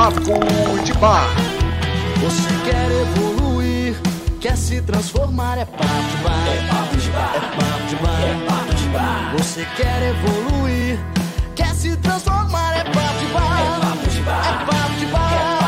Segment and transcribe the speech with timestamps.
[0.00, 1.28] Papo de Bar.
[2.22, 3.94] Você quer evoluir,
[4.40, 6.48] quer se transformar, é papo de bar.
[6.48, 7.32] É papo de bar.
[7.34, 8.20] É papo de bar.
[8.22, 9.32] É papo de bar.
[9.36, 10.98] Você quer evoluir,
[11.54, 13.60] quer se transformar, é papo de bar.
[13.60, 14.46] É papo de bar.
[14.46, 15.59] É papo de bar.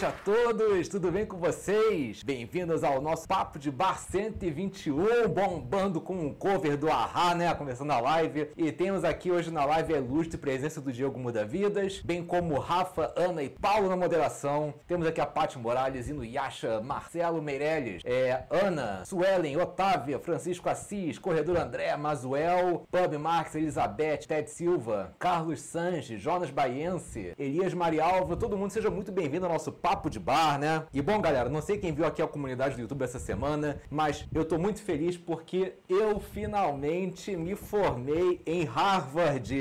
[0.00, 0.88] Noite a todos!
[0.88, 2.22] Tudo bem com vocês?
[2.22, 7.52] Bem-vindos ao nosso Papo de Bar 121, bombando com um cover do Ahá, né?
[7.54, 8.48] Começando a live.
[8.56, 12.58] E temos aqui hoje na live a ilustre presença do Diego Muda Vidas, bem como
[12.58, 14.72] Rafa, Ana e Paulo na moderação.
[14.86, 21.58] Temos aqui a Paty Morales, Inuyasha, Marcelo Meirelles, é, Ana, Suelen, Otávia, Francisco Assis, Corredor
[21.58, 28.70] André, Mazuel, Pub Marques, Elizabeth, Ted Silva, Carlos Sanches, Jonas Baiense, Elias Marialva, todo mundo
[28.70, 30.84] seja muito bem-vindo ao nosso Papo de Bar, né?
[30.92, 34.24] E bom, galera, não sei quem viu aqui a comunidade do YouTube essa semana, mas
[34.32, 39.52] eu tô muito feliz porque eu finalmente me formei em Harvard.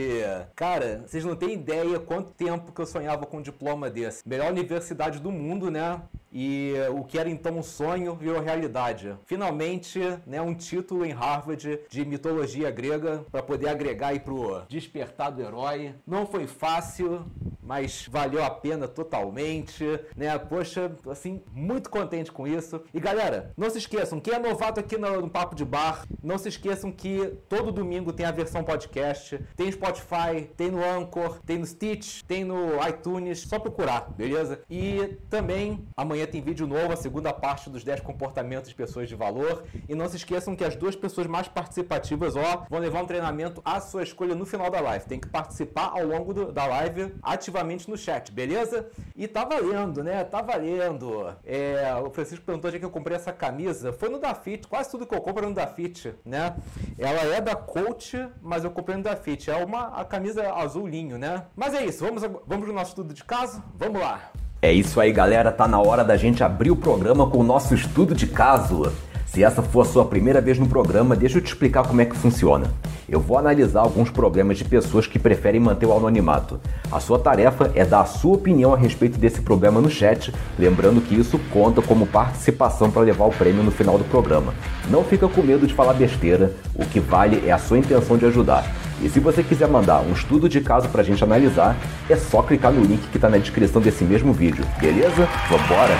[0.56, 4.28] Cara, vocês não têm ideia quanto tempo que eu sonhava com um diploma desse.
[4.28, 6.02] Melhor universidade do mundo, né?
[6.32, 9.16] E o que era então um sonho virou realidade.
[9.26, 15.32] Finalmente, né, um título em Harvard de mitologia grega para poder agregar aí pro despertar
[15.32, 15.96] do herói.
[16.06, 17.26] Não foi fácil,
[17.62, 19.86] mas valeu a pena totalmente,
[20.16, 20.38] né?
[20.40, 22.82] Poxa, assim, muito contente com isso.
[22.94, 26.38] E galera, não se esqueçam, quem é novato aqui no, no Papo de Bar, não
[26.38, 31.60] se esqueçam que todo domingo tem a versão podcast, tem Spotify, tem no Anchor, tem
[31.60, 34.62] no Stitch, tem no iTunes, só procurar, beleza?
[34.70, 39.16] E também amanhã tem vídeo novo, a segunda parte dos 10 comportamentos de pessoas de
[39.16, 39.64] valor.
[39.88, 43.62] E não se esqueçam que as duas pessoas mais participativas, ó, vão levar um treinamento
[43.66, 45.06] à sua escolha no final da live.
[45.06, 48.90] Tem que participar ao longo do- da live ativamente no chat, beleza?
[49.16, 50.24] E tá valendo, né?
[50.24, 51.36] Tá valendo.
[51.46, 53.92] É, o Francisco perguntou onde é que eu comprei essa camisa.
[53.94, 56.56] Foi no Dafit, quase tudo que eu compro é no Dafit, né?
[56.98, 59.50] Ela é da Coach, mas eu comprei no Dafit.
[59.50, 61.46] É uma a camisa azul linho, né?
[61.56, 63.64] Mas é isso, vamos, vamos pro nosso estudo de caso?
[63.76, 64.32] Vamos lá.
[64.62, 65.54] É isso aí, galera.
[65.54, 68.92] Tá na hora da gente abrir o programa com o nosso estudo de caso.
[69.26, 72.06] Se essa for a sua primeira vez no programa, deixa eu te explicar como é
[72.06, 72.66] que funciona.
[73.08, 76.60] Eu vou analisar alguns problemas de pessoas que preferem manter o anonimato.
[76.92, 81.00] A sua tarefa é dar a sua opinião a respeito desse problema no chat, lembrando
[81.00, 84.54] que isso conta como participação para levar o prêmio no final do programa.
[84.90, 88.26] Não fica com medo de falar besteira, o que vale é a sua intenção de
[88.26, 88.66] ajudar.
[89.02, 91.76] E se você quiser mandar um estudo de caso pra gente analisar,
[92.10, 95.28] é só clicar no link que tá na descrição desse mesmo vídeo, beleza?
[95.50, 95.98] Vambora!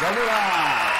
[0.00, 0.92] Vamos lá!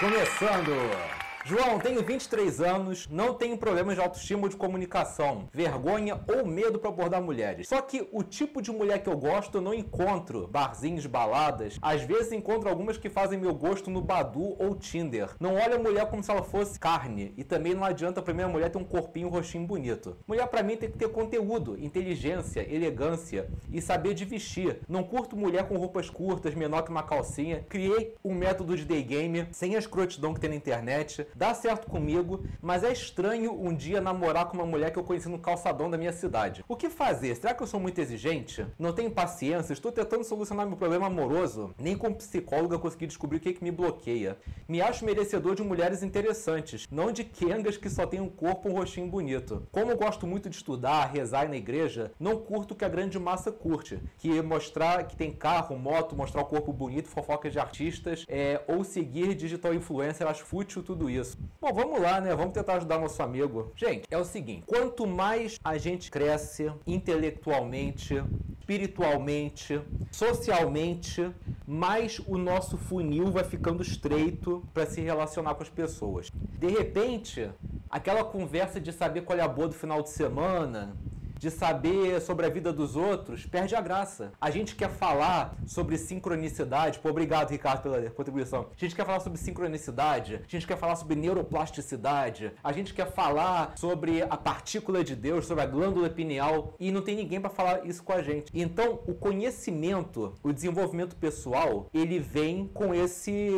[0.00, 1.19] Começando!
[1.42, 6.78] João, tenho 23 anos, não tenho problemas de autoestima ou de comunicação, vergonha ou medo
[6.78, 7.66] para abordar mulheres.
[7.66, 10.46] Só que o tipo de mulher que eu gosto eu não encontro.
[10.46, 11.78] Barzinhos, baladas.
[11.80, 15.30] Às vezes encontro algumas que fazem meu gosto no Badu ou Tinder.
[15.40, 17.32] Não olho a mulher como se ela fosse carne.
[17.38, 20.18] E também não adianta pra minha mulher ter um corpinho, rostinho bonito.
[20.28, 24.80] Mulher pra mim tem que ter conteúdo, inteligência, elegância e saber de vestir.
[24.86, 27.64] Não curto mulher com roupas curtas, menor que uma calcinha.
[27.68, 31.26] Criei um método de day game sem a escrotidão que tem na internet.
[31.34, 35.28] Dá certo comigo, mas é estranho um dia namorar com uma mulher que eu conheci
[35.28, 36.64] no calçadão da minha cidade.
[36.68, 37.34] O que fazer?
[37.34, 38.66] Será que eu sou muito exigente?
[38.78, 39.72] Não tenho paciência?
[39.72, 41.74] Estou tentando solucionar meu problema amoroso.
[41.78, 44.38] Nem como psicóloga consegui descobrir o que, que me bloqueia.
[44.68, 48.72] Me acho merecedor de mulheres interessantes, não de quengas que só têm um corpo e
[48.72, 49.66] um rostinho bonito.
[49.70, 52.88] Como eu gosto muito de estudar, rezar e na igreja, não curto o que a
[52.88, 57.52] grande massa curte, que é mostrar que tem carro, moto, mostrar o corpo bonito, fofocas
[57.52, 61.19] de artistas, é, ou seguir digital influencer, acho fútil tudo isso.
[61.60, 62.34] Bom, vamos lá, né?
[62.34, 63.72] Vamos tentar ajudar nosso amigo.
[63.76, 68.22] Gente, é o seguinte: quanto mais a gente cresce intelectualmente,
[68.58, 69.80] espiritualmente,
[70.10, 71.30] socialmente,
[71.66, 76.30] mais o nosso funil vai ficando estreito para se relacionar com as pessoas.
[76.58, 77.50] De repente,
[77.90, 80.96] aquela conversa de saber qual é a boa do final de semana,
[81.40, 84.32] de saber sobre a vida dos outros, perde a graça.
[84.38, 86.98] A gente quer falar sobre sincronicidade.
[86.98, 88.66] Pô, obrigado, Ricardo, pela contribuição.
[88.70, 93.10] A gente quer falar sobre sincronicidade, a gente quer falar sobre neuroplasticidade, a gente quer
[93.10, 97.48] falar sobre a partícula de Deus, sobre a glândula pineal, e não tem ninguém para
[97.48, 98.52] falar isso com a gente.
[98.52, 103.50] Então, o conhecimento, o desenvolvimento pessoal, ele vem com esse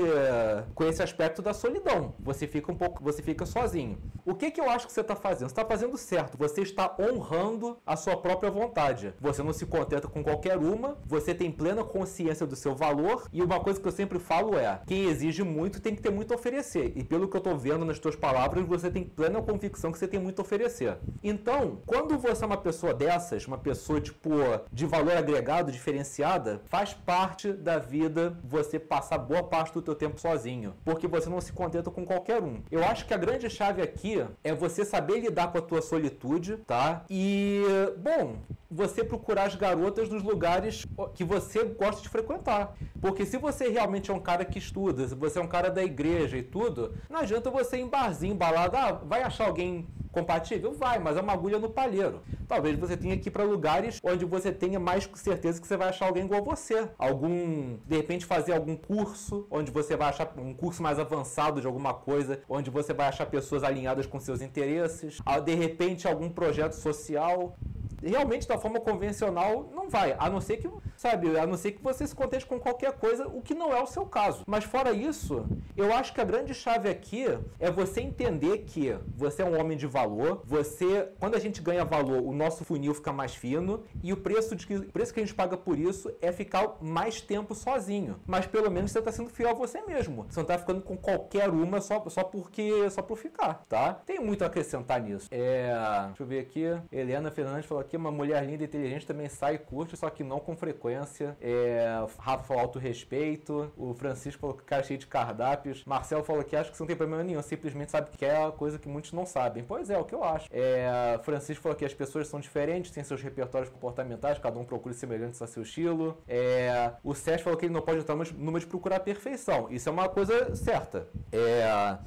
[0.77, 2.15] com esse aspecto da solidão.
[2.21, 3.99] Você fica um pouco, você fica sozinho.
[4.25, 5.49] O que que eu acho que você está fazendo?
[5.49, 6.39] Você está fazendo certo.
[6.39, 9.15] Você está honrando a sua própria vontade.
[9.21, 13.43] Você não se contenta com qualquer uma, você tem plena consciência do seu valor, e
[13.43, 16.37] uma coisa que eu sempre falo é: quem exige muito tem que ter muito a
[16.37, 16.93] oferecer.
[16.97, 20.09] E pelo que eu estou vendo nas tuas palavras, você tem plena convicção que você
[20.09, 20.99] tem muito a oferecer.
[21.23, 24.31] Então, quando você é uma pessoa dessas, uma pessoa tipo
[24.73, 30.21] de valor agregado, diferenciada, faz parte da vida você passar boa parte do teu tempo
[30.21, 32.63] sozinho, porque você não se contenta com qualquer um.
[32.71, 36.57] Eu acho que a grande chave aqui é você saber lidar com a tua solitude,
[36.67, 37.05] tá?
[37.09, 37.62] E,
[37.99, 38.37] bom,
[38.71, 42.75] você procurar as garotas nos lugares que você gosta de frequentar.
[43.01, 45.85] Porque se você realmente é um cara que estuda, se você é um cara da
[45.85, 50.73] igreja e tudo, não adianta você ir em barzinho, balada, ah, vai achar alguém compatível?
[50.73, 52.23] Vai, mas é uma agulha no palheiro.
[52.47, 55.89] Talvez você tenha que ir para lugares onde você tenha mais certeza que você vai
[55.89, 56.89] achar alguém igual você.
[56.99, 61.67] Algum, de repente, fazer algum curso onde você vai achar um curso mais avançado de
[61.67, 65.21] alguma coisa, onde você vai achar pessoas alinhadas com seus interesses.
[65.25, 67.57] Ah, de repente, algum projeto social
[68.03, 70.69] realmente da forma convencional não vai, a não ser que,
[71.03, 73.83] sabe, a não ser que você se contente com qualquer coisa, o que não é
[73.83, 74.45] o seu caso.
[74.47, 75.45] Mas fora isso,
[75.77, 77.25] eu acho que a grande chave aqui
[77.59, 81.85] é você entender que você é um homem de valor, você, quando a gente ganha
[81.85, 85.25] valor, o nosso funil fica mais fino e o preço, de, o preço que a
[85.25, 88.21] gente paga por isso é ficar mais tempo sozinho.
[88.25, 90.27] Mas pelo menos você está sendo fiel a você mesmo.
[90.29, 93.95] Você não está ficando com qualquer uma só, só porque só por ficar, tá?
[94.07, 95.27] Tem muito a acrescentar nisso.
[95.33, 95.75] É,
[96.07, 96.63] deixa eu ver aqui.
[96.93, 100.23] Helena Fernandes falou aqui, uma mulher linda e inteligente também sai e curte, só que
[100.23, 100.92] não com frequência.
[101.41, 103.73] É, Rafa falou alto respeito.
[103.77, 105.85] O Francisco falou que cara cheio de cardápios.
[105.85, 108.51] Marcel falou que acha que isso não tem problema nenhum, simplesmente sabe que é a
[108.51, 109.65] coisa que muitos não sabem.
[109.65, 110.49] Pois é, é o que eu acho.
[110.51, 114.95] É, Francisco falou que as pessoas são diferentes, têm seus repertórios comportamentais, cada um procura
[114.95, 116.19] semelhantes a seu estilo.
[116.27, 119.69] É, o Sérgio falou que ele não pode entrar numa de procurar perfeição.
[119.71, 121.07] Isso é uma coisa certa.
[121.31, 121.99] É,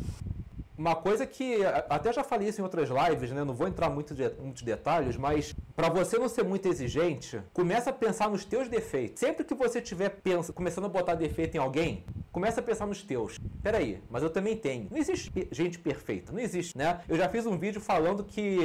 [0.77, 3.43] uma coisa que até já falei isso em outras lives, né?
[3.43, 7.89] Não vou entrar muito de, muitos detalhes, mas para você não ser muito exigente, começa
[7.89, 9.19] a pensar nos teus defeitos.
[9.19, 10.17] Sempre que você estiver
[10.53, 13.39] começando a botar defeito em alguém, começa a pensar nos teus.
[13.63, 14.87] Peraí, mas eu também tenho.
[14.91, 16.99] Não existe gente perfeita, não existe, né?
[17.07, 18.59] Eu já fiz um vídeo falando que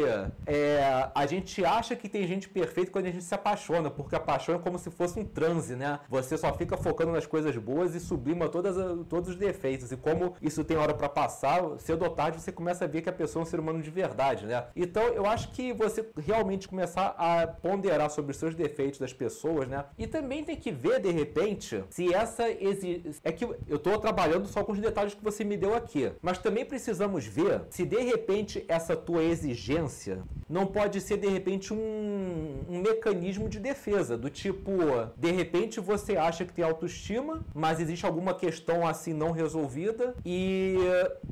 [0.47, 4.21] é, a gente acha que tem gente perfeita quando a gente se apaixona, porque a
[4.21, 6.01] paixão é como se fosse um transe, né?
[6.09, 8.77] Você só fica focando nas coisas boas e sublima todas,
[9.09, 9.93] todos os defeitos.
[9.93, 13.03] E como isso tem hora para passar, cedo cedo ou tarde você começa a ver
[13.03, 14.65] que a pessoa é um ser humano de verdade, né?
[14.75, 19.69] Então eu acho que você realmente começar a ponderar sobre os seus defeitos das pessoas,
[19.69, 19.85] né?
[19.99, 23.03] E também tem que ver, de repente, se essa exi...
[23.23, 26.39] é que eu tô trabalhando só com os detalhes que você me deu aqui, mas
[26.39, 32.65] também precisamos ver se de repente essa tua exigência não pode ser de repente um,
[32.69, 34.73] um mecanismo de defesa, do tipo,
[35.17, 40.77] de repente você acha que tem autoestima, mas existe alguma questão assim não resolvida e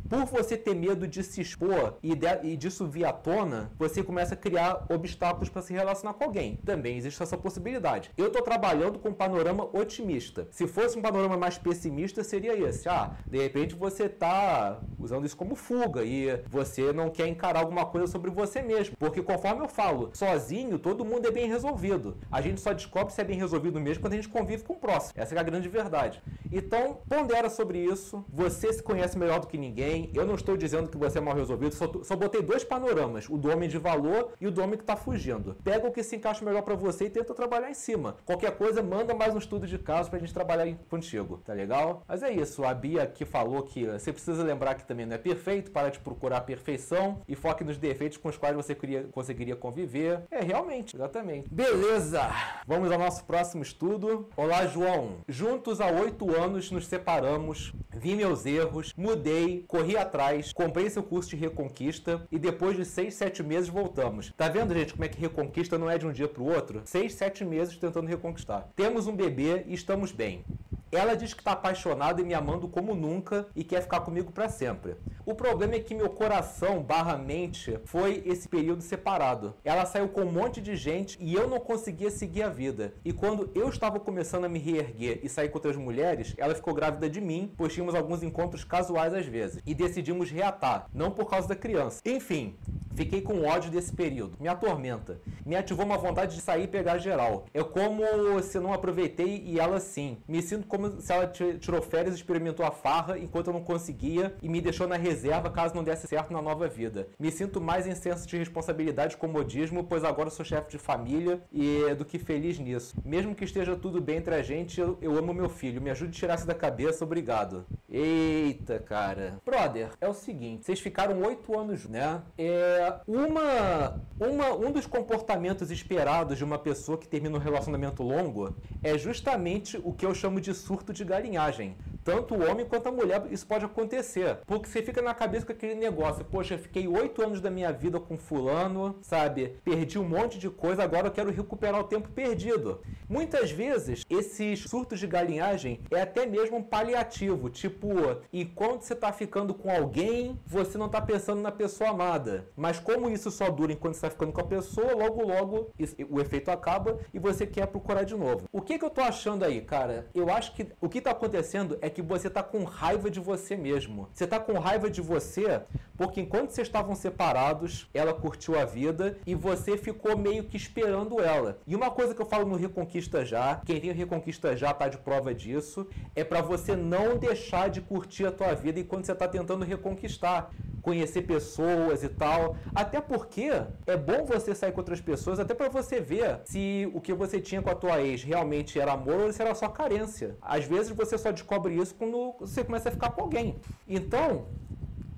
[0.09, 4.03] por você ter medo de se expor e, de, e disso vir à tona, você
[4.03, 6.57] começa a criar obstáculos para se relacionar com alguém.
[6.65, 8.11] Também existe essa possibilidade.
[8.17, 10.49] Eu estou trabalhando com um panorama otimista.
[10.51, 12.89] Se fosse um panorama mais pessimista, seria esse.
[12.89, 17.87] Ah, de repente você está usando isso como fuga e você não quer encarar alguma
[17.87, 18.97] coisa sobre você mesmo.
[18.99, 22.17] Porque conforme eu falo, sozinho todo mundo é bem resolvido.
[22.31, 24.79] A gente só descobre se é bem resolvido mesmo quando a gente convive com o
[24.79, 25.15] próximo.
[25.17, 26.23] Essa é a grande verdade.
[26.51, 28.25] Então, pondera sobre isso.
[28.29, 30.11] Você se conhece melhor do que ninguém.
[30.15, 33.29] Eu não estou estou dizendo que você é mal resolvido, só, só botei dois panoramas,
[33.29, 35.57] o do homem de valor e o do homem que está fugindo.
[35.63, 38.17] Pega o que se encaixa melhor para você e tenta trabalhar em cima.
[38.25, 42.03] Qualquer coisa, manda mais um estudo de caso pra gente trabalhar contigo, tá legal?
[42.09, 45.19] Mas é isso, a Bia aqui falou que você precisa lembrar que também não é
[45.19, 49.05] perfeito, para de procurar a perfeição e foque nos defeitos com os quais você queria,
[49.13, 50.23] conseguiria conviver.
[50.31, 51.49] É, realmente, exatamente.
[51.51, 52.23] Beleza!
[52.67, 54.29] Vamos ao nosso próximo estudo.
[54.35, 55.19] Olá, João.
[55.29, 61.31] Juntos há oito anos nos separamos, vi meus erros, mudei, corri atrás comprei seu curso
[61.31, 64.33] de Reconquista e depois de 6, 7 meses voltamos.
[64.37, 66.83] Tá vendo, gente, como é que Reconquista não é de um dia pro outro?
[66.85, 68.69] 6, 7 meses tentando reconquistar.
[68.75, 70.45] Temos um bebê e estamos bem.
[70.91, 74.49] Ela diz que está apaixonada e me amando como nunca e quer ficar comigo para
[74.49, 74.97] sempre.
[75.29, 79.55] O problema é que meu coração barra mente foi esse período separado.
[79.63, 82.95] Ela saiu com um monte de gente e eu não conseguia seguir a vida.
[83.05, 86.73] E quando eu estava começando a me reerguer e sair com outras mulheres, ela ficou
[86.73, 89.63] grávida de mim, pois tínhamos alguns encontros casuais às vezes.
[89.67, 92.01] E decidimos reatar, não por causa da criança.
[92.07, 92.57] Enfim,
[92.99, 94.37] Fiquei com ódio desse período.
[94.41, 95.21] Me atormenta.
[95.47, 97.47] Me ativou uma vontade de sair e pegar geral.
[97.55, 98.03] É como
[98.43, 100.19] se não aproveitei e ela sim.
[100.27, 104.49] Me sinto como se ela tirou férias experimentou a farra enquanto eu não conseguia e
[104.49, 107.09] me deixou na reserva caso não desse certo na nova vida.
[107.19, 111.43] Me sinto mais em senso de responsabilidade e comodismo, pois agora sou chefe de família
[111.53, 112.95] e do que feliz nisso.
[113.05, 115.83] Mesmo que esteja tudo bem entre a gente, eu, eu amo meu filho.
[115.83, 117.67] Me ajude a tirar isso da cabeça, obrigado.
[117.91, 119.41] Eita, cara.
[119.45, 122.23] Brother, é o seguinte: vocês ficaram oito anos, né?
[122.37, 128.55] É uma, uma, um dos comportamentos esperados de uma pessoa que termina um relacionamento longo
[128.85, 131.77] é justamente o que eu chamo de surto de galinhagem.
[132.05, 134.39] Tanto o homem quanto a mulher, isso pode acontecer.
[134.47, 137.99] Porque você fica na cabeça com aquele negócio, poxa, fiquei oito anos da minha vida
[138.01, 139.55] com fulano, sabe?
[139.65, 142.81] Perdi um monte de coisa, agora eu quero recuperar o tempo perdido.
[143.09, 147.89] Muitas vezes, esses surtos de galinhagem é até mesmo um paliativo, tipo,
[148.33, 152.49] e quando você tá ficando com alguém, você não tá pensando na pessoa amada.
[152.57, 155.71] Mas como isso só dura enquanto você está ficando com a pessoa, logo logo
[156.11, 158.49] o efeito acaba e você quer procurar de novo.
[158.53, 160.09] O que, que eu tô achando aí, cara?
[160.15, 163.57] Eu acho que o que está acontecendo é que você está com raiva de você
[163.57, 164.09] mesmo.
[164.13, 165.63] Você está com raiva de você
[165.99, 171.21] porque enquanto vocês estavam separados, ela curtiu a vida e você ficou meio que esperando
[171.21, 171.59] ela.
[171.67, 174.87] E uma coisa que eu falo no Reconquista Já, quem tem o Reconquista Já tá
[174.87, 179.15] de prova disso, é para você não deixar de curtir a tua vida enquanto você
[179.15, 180.53] tá tentando reconquistar
[180.83, 182.57] conhecer pessoas e tal.
[182.73, 183.51] Até porque
[183.85, 187.41] é bom você sair com outras pessoas, até para você ver se o que você
[187.41, 190.37] tinha com a tua ex realmente era amor ou se era só carência.
[190.41, 193.57] Às vezes você só descobre isso quando você começa a ficar com alguém.
[193.89, 194.47] Então,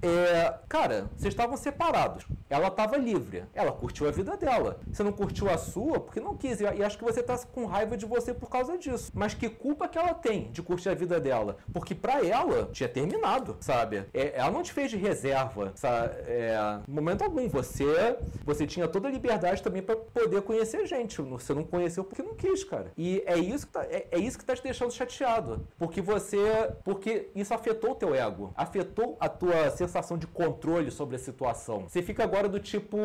[0.02, 2.24] é, cara, vocês estavam separados.
[2.48, 3.44] Ela estava livre.
[3.54, 4.80] Ela curtiu a vida dela.
[4.90, 6.60] Você não curtiu a sua porque não quis.
[6.60, 9.12] E acho que você está com raiva de você por causa disso.
[9.14, 11.58] Mas que culpa que ela tem de curtir a vida dela?
[11.72, 14.06] Porque para ela tinha terminado, sabe?
[14.14, 16.14] É, ela não te fez de reserva, sabe?
[16.26, 17.48] É, momento algum.
[17.48, 21.20] Você, você tinha toda a liberdade também para poder conhecer gente.
[21.20, 22.92] Você não conheceu porque não quis, cara.
[22.96, 25.66] E é isso que tá, é, é isso que tá te deixando chateado.
[25.78, 30.90] Porque você, porque isso afetou o teu ego, afetou a tua sensação sensação de controle
[30.90, 31.88] sobre a situação.
[31.88, 32.96] Você fica agora do tipo.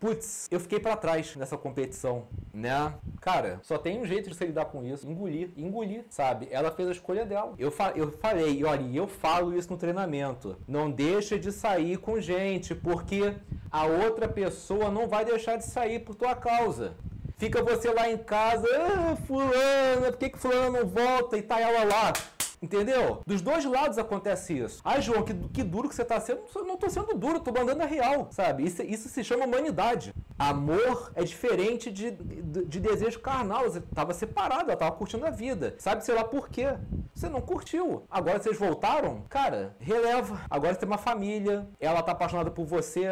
[0.00, 2.94] Putz, eu fiquei para trás nessa competição, né?
[3.20, 6.48] Cara, só tem um jeito de você lidar com isso: engolir, engolir, sabe?
[6.50, 7.54] Ela fez a escolha dela.
[7.58, 10.56] Eu, fa eu falei, olha, eu falo isso no treinamento.
[10.66, 13.34] Não deixa de sair com gente, porque
[13.70, 16.94] a outra pessoa não vai deixar de sair por tua causa.
[17.36, 21.60] Fica você lá em casa, ah, fulano, por que, que fulano não volta e tá
[21.60, 22.12] ela lá?
[22.60, 23.22] Entendeu?
[23.26, 24.80] Dos dois lados acontece isso.
[24.84, 26.40] Ai, João, que, que duro que você tá sendo.
[26.54, 28.64] Eu não tô sendo duro, tô mandando a real, sabe?
[28.64, 30.12] Isso, isso se chama humanidade.
[30.38, 33.64] Amor é diferente de, de, de desejo carnal.
[33.64, 35.74] Você tava separado, ela tava curtindo a vida.
[35.78, 36.74] Sabe, sei lá por quê.
[37.14, 38.04] Você não curtiu.
[38.10, 39.22] Agora vocês voltaram?
[39.28, 40.40] Cara, releva.
[40.50, 41.68] Agora você tem uma família.
[41.80, 43.08] Ela tá apaixonada por você.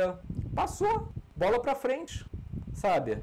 [0.55, 1.09] Passou.
[1.37, 2.25] Bola pra frente.
[2.75, 3.23] Sabe?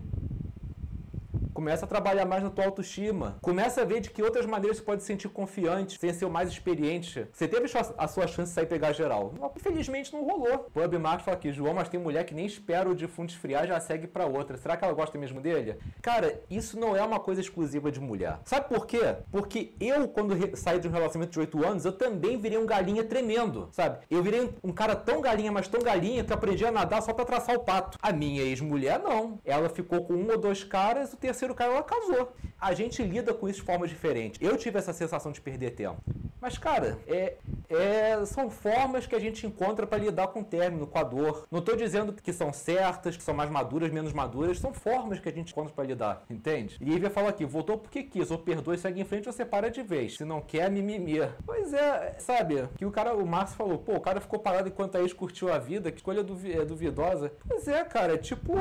[1.53, 3.37] Começa a trabalhar mais na tua autoestima.
[3.41, 6.29] Começa a ver de que outras maneiras você pode se sentir confiante, sem ser o
[6.29, 7.27] mais experiente.
[7.31, 7.67] Você teve
[7.97, 9.33] a sua chance de sair pegar geral.
[9.55, 10.69] Infelizmente não rolou.
[10.73, 13.79] Bob Marx fala aqui, João, mas tem mulher que nem espera o defunto esfriar já
[13.79, 14.57] segue para outra.
[14.57, 15.77] Será que ela gosta mesmo dele?
[16.01, 18.39] Cara, isso não é uma coisa exclusiva de mulher.
[18.45, 19.15] Sabe por quê?
[19.31, 23.03] Porque eu, quando saí de um relacionamento de 8 anos, eu também virei um galinha
[23.03, 23.99] tremendo, sabe?
[24.09, 27.25] Eu virei um cara tão galinha, mas tão galinha, que aprendi a nadar só para
[27.25, 27.97] traçar o pato.
[28.01, 29.39] A minha ex-mulher, não.
[29.45, 32.33] Ela ficou com um ou dois caras, o terceiro terceiro cara ela casou.
[32.59, 34.43] A gente lida com isso de forma diferente.
[34.43, 36.01] Eu tive essa sensação de perder tempo.
[36.39, 37.35] Mas, cara, é,
[37.75, 41.47] é, são formas que a gente encontra para lidar com o término, com a dor.
[41.51, 44.59] Não estou dizendo que são certas, que são mais maduras, menos maduras.
[44.59, 46.77] São formas que a gente encontra para lidar, entende?
[46.79, 49.69] E Lívia falou aqui: voltou porque quis, ou perdoa e segue em frente ou separa
[49.69, 50.17] de vez.
[50.17, 51.19] Se não quer, mimimi.
[51.45, 52.67] Pois é, sabe?
[52.77, 55.51] Que o cara, o Márcio falou: pô, o cara ficou parado enquanto a ex curtiu
[55.51, 57.31] a vida, que escolha é duvidosa.
[57.47, 58.53] Pois é, cara, tipo,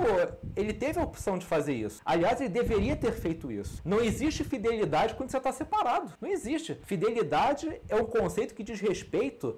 [0.57, 2.00] ele teve a opção de fazer isso.
[2.04, 3.81] Aliás, ele deveria ter feito isso.
[3.85, 6.12] Não existe fidelidade quando você está separado.
[6.21, 6.78] Não existe.
[6.85, 9.02] Fidelidade é um conceito que diz respeito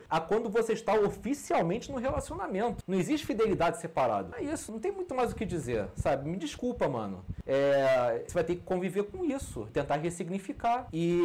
[0.09, 2.83] a quando você está oficialmente no relacionamento.
[2.87, 4.37] Não existe fidelidade separada.
[4.39, 6.29] É isso, não tem muito mais o que dizer, sabe?
[6.29, 7.25] Me desculpa, mano.
[7.47, 11.23] É, você vai ter que conviver com isso, tentar ressignificar e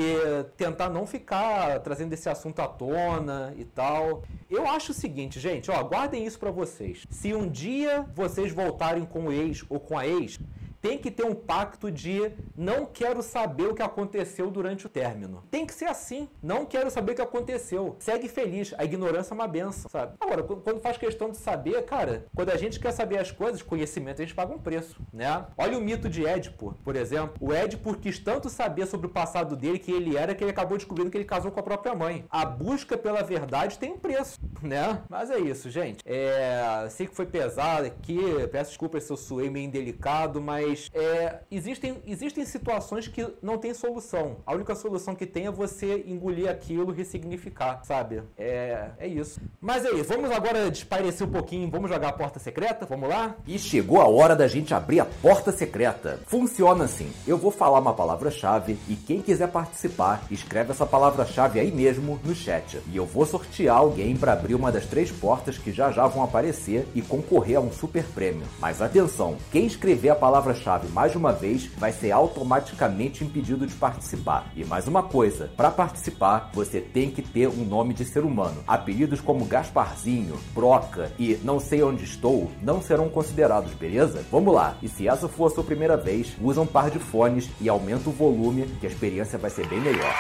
[0.58, 4.24] tentar não ficar trazendo esse assunto à tona e tal.
[4.50, 7.06] Eu acho o seguinte, gente, ó, guardem isso para vocês.
[7.10, 10.40] Se um dia vocês voltarem com o ex ou com a ex,
[10.82, 15.44] tem que ter um pacto de não quero saber o que aconteceu durante o término.
[15.50, 16.30] Tem que ser assim.
[16.42, 17.96] Não quero saber o que aconteceu.
[18.00, 18.74] Segue feliz.
[18.78, 20.14] A ignorância é uma benção, sabe?
[20.20, 24.22] Agora, quando faz questão de saber, cara, quando a gente quer saber as coisas, conhecimento,
[24.22, 25.46] a gente paga um preço, né?
[25.58, 27.36] Olha o mito de Édipo, por exemplo.
[27.40, 30.78] O Édipo quis tanto saber sobre o passado dele que ele era que ele acabou
[30.78, 32.26] descobrindo que ele casou com a própria mãe.
[32.30, 35.02] A busca pela verdade tem um preço, né?
[35.10, 36.00] Mas é isso, gente.
[36.06, 38.20] É, sei que foi pesado aqui,
[38.52, 43.74] peço desculpas se eu suei meio indelicado, mas é, existem, existem situações que não tem
[43.74, 44.38] solução.
[44.46, 48.24] A única solução que tem é você engolir aquilo, ressignificar, sabe?
[48.38, 49.40] É, é isso.
[49.60, 52.86] Mas é isso, vamos agora desaparecer um pouquinho, vamos jogar a porta secreta?
[52.86, 53.36] Vamos lá?
[53.46, 56.20] E chegou a hora da gente abrir a porta secreta.
[56.26, 61.72] Funciona assim: eu vou falar uma palavra-chave e quem quiser participar, escreve essa palavra-chave aí
[61.72, 62.80] mesmo no chat.
[62.92, 66.24] E eu vou sortear alguém para abrir uma das três portas que já já vão
[66.24, 68.44] aparecer e concorrer a um super prêmio.
[68.60, 70.16] Mas atenção, quem escrever a
[70.60, 74.52] palavra-chave mais de uma vez vai ser automaticamente impedido de participar.
[74.56, 78.64] E mais uma coisa, para participar você tem que ter um nome de ser humano.
[78.68, 84.26] Apelidos como Gasparzinho, Broca e Não sei onde estou não serão considerados, beleza?
[84.32, 84.76] Vamos lá.
[84.82, 88.10] E se essa for a sua primeira vez, usa um par de fones e aumenta
[88.10, 90.14] o volume, que a experiência vai ser bem melhor.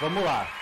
[0.00, 0.59] Vamos lá.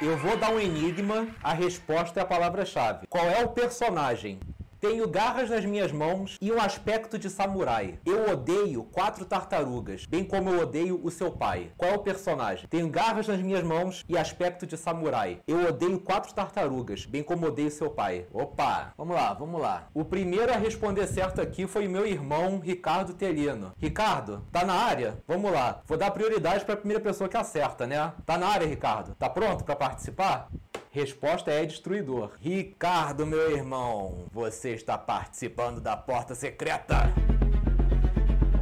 [0.00, 3.06] Eu vou dar um enigma, a resposta é a palavra-chave.
[3.06, 4.40] Qual é o personagem?
[4.80, 7.98] Tenho garras nas minhas mãos e um aspecto de samurai.
[8.06, 11.70] Eu odeio quatro tartarugas, bem como eu odeio o seu pai.
[11.76, 12.66] Qual é o personagem?
[12.66, 15.42] Tenho garras nas minhas mãos e aspecto de samurai.
[15.46, 18.26] Eu odeio quatro tartarugas, bem como odeio seu pai.
[18.32, 19.88] Opa, vamos lá, vamos lá.
[19.92, 23.74] O primeiro a responder certo aqui foi meu irmão Ricardo Telino.
[23.76, 25.22] Ricardo, tá na área?
[25.28, 25.82] Vamos lá.
[25.84, 28.14] Vou dar prioridade para a primeira pessoa que acerta, né?
[28.24, 29.14] Tá na área, Ricardo?
[29.14, 30.48] Tá pronto para participar?
[30.92, 32.32] Resposta é destruidor.
[32.40, 37.12] Ricardo, meu irmão, você está participando da porta secreta.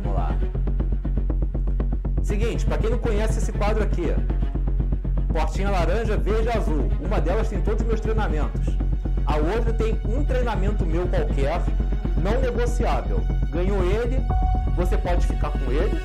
[0.03, 0.37] Vamos lá.
[2.23, 4.15] Seguinte, para quem não conhece esse quadro aqui,
[5.33, 6.91] portinha laranja, verde e azul.
[7.01, 8.77] Uma delas tem todos os meus treinamentos.
[9.27, 11.61] A outra tem um treinamento meu qualquer,
[12.17, 13.21] não negociável.
[13.51, 14.21] Ganhou ele,
[14.77, 16.01] você pode ficar com ele,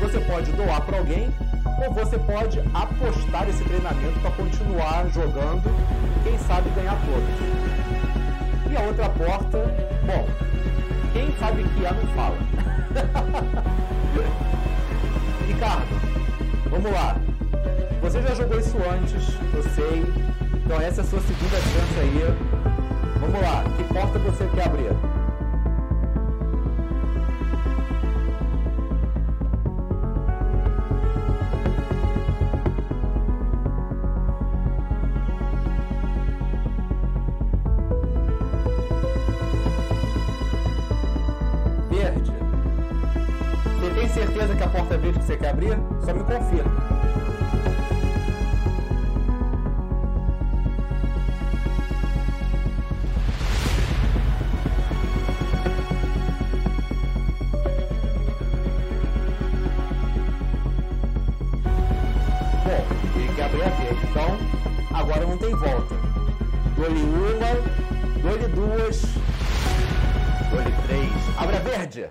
[0.00, 1.32] você pode doar para alguém
[1.84, 5.62] ou você pode apostar esse treinamento para continuar jogando
[6.22, 7.63] quem sabe ganhar todos.
[8.76, 9.58] A outra porta,
[10.04, 10.28] bom,
[11.12, 12.36] quem sabe que é não fala.
[15.46, 15.86] Ricardo,
[16.70, 17.16] vamos lá.
[18.02, 20.04] Você já jogou isso antes, eu sei.
[20.54, 22.34] Então essa é a sua segunda chance aí.
[23.20, 24.90] Vamos lá, que porta você quer abrir?
[68.76, 69.02] Duas,
[70.50, 71.38] dou-lhe três.
[71.38, 72.10] Abre a verde!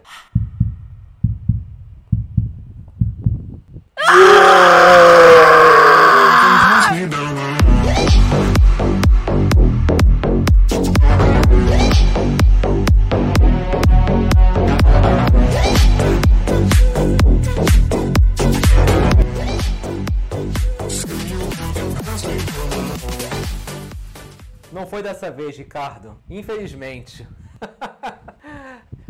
[25.23, 26.17] Dessa vez, Ricardo.
[26.29, 27.25] Infelizmente.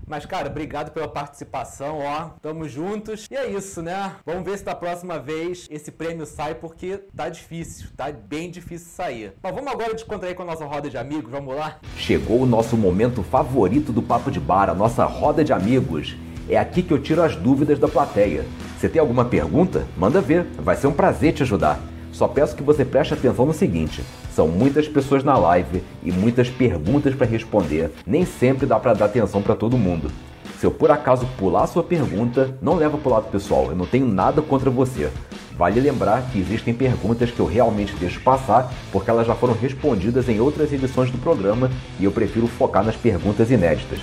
[0.06, 2.30] Mas, cara, obrigado pela participação, ó.
[2.40, 3.26] Tamo juntos.
[3.32, 4.12] E é isso, né?
[4.24, 8.90] Vamos ver se da próxima vez esse prêmio sai, porque tá difícil, tá bem difícil
[8.92, 9.34] sair.
[9.42, 11.80] Mas vamos agora descontrair com a nossa roda de amigos, vamos lá?
[11.98, 16.16] Chegou o nosso momento favorito do Papo de Bar, a nossa roda de amigos.
[16.48, 18.46] É aqui que eu tiro as dúvidas da plateia.
[18.78, 19.88] Você tem alguma pergunta?
[19.98, 21.80] Manda ver, vai ser um prazer te ajudar.
[22.12, 24.04] Só peço que você preste atenção no seguinte:
[24.36, 27.92] são muitas pessoas na live e muitas perguntas para responder.
[28.06, 30.12] Nem sempre dá para dar atenção para todo mundo.
[30.60, 34.08] Se eu por acaso pular sua pergunta, não leva pro lado pessoal, eu não tenho
[34.08, 35.12] nada contra você.
[35.58, 40.28] Vale lembrar que existem perguntas que eu realmente deixo passar porque elas já foram respondidas
[40.28, 41.70] em outras edições do programa
[42.00, 44.00] e eu prefiro focar nas perguntas inéditas.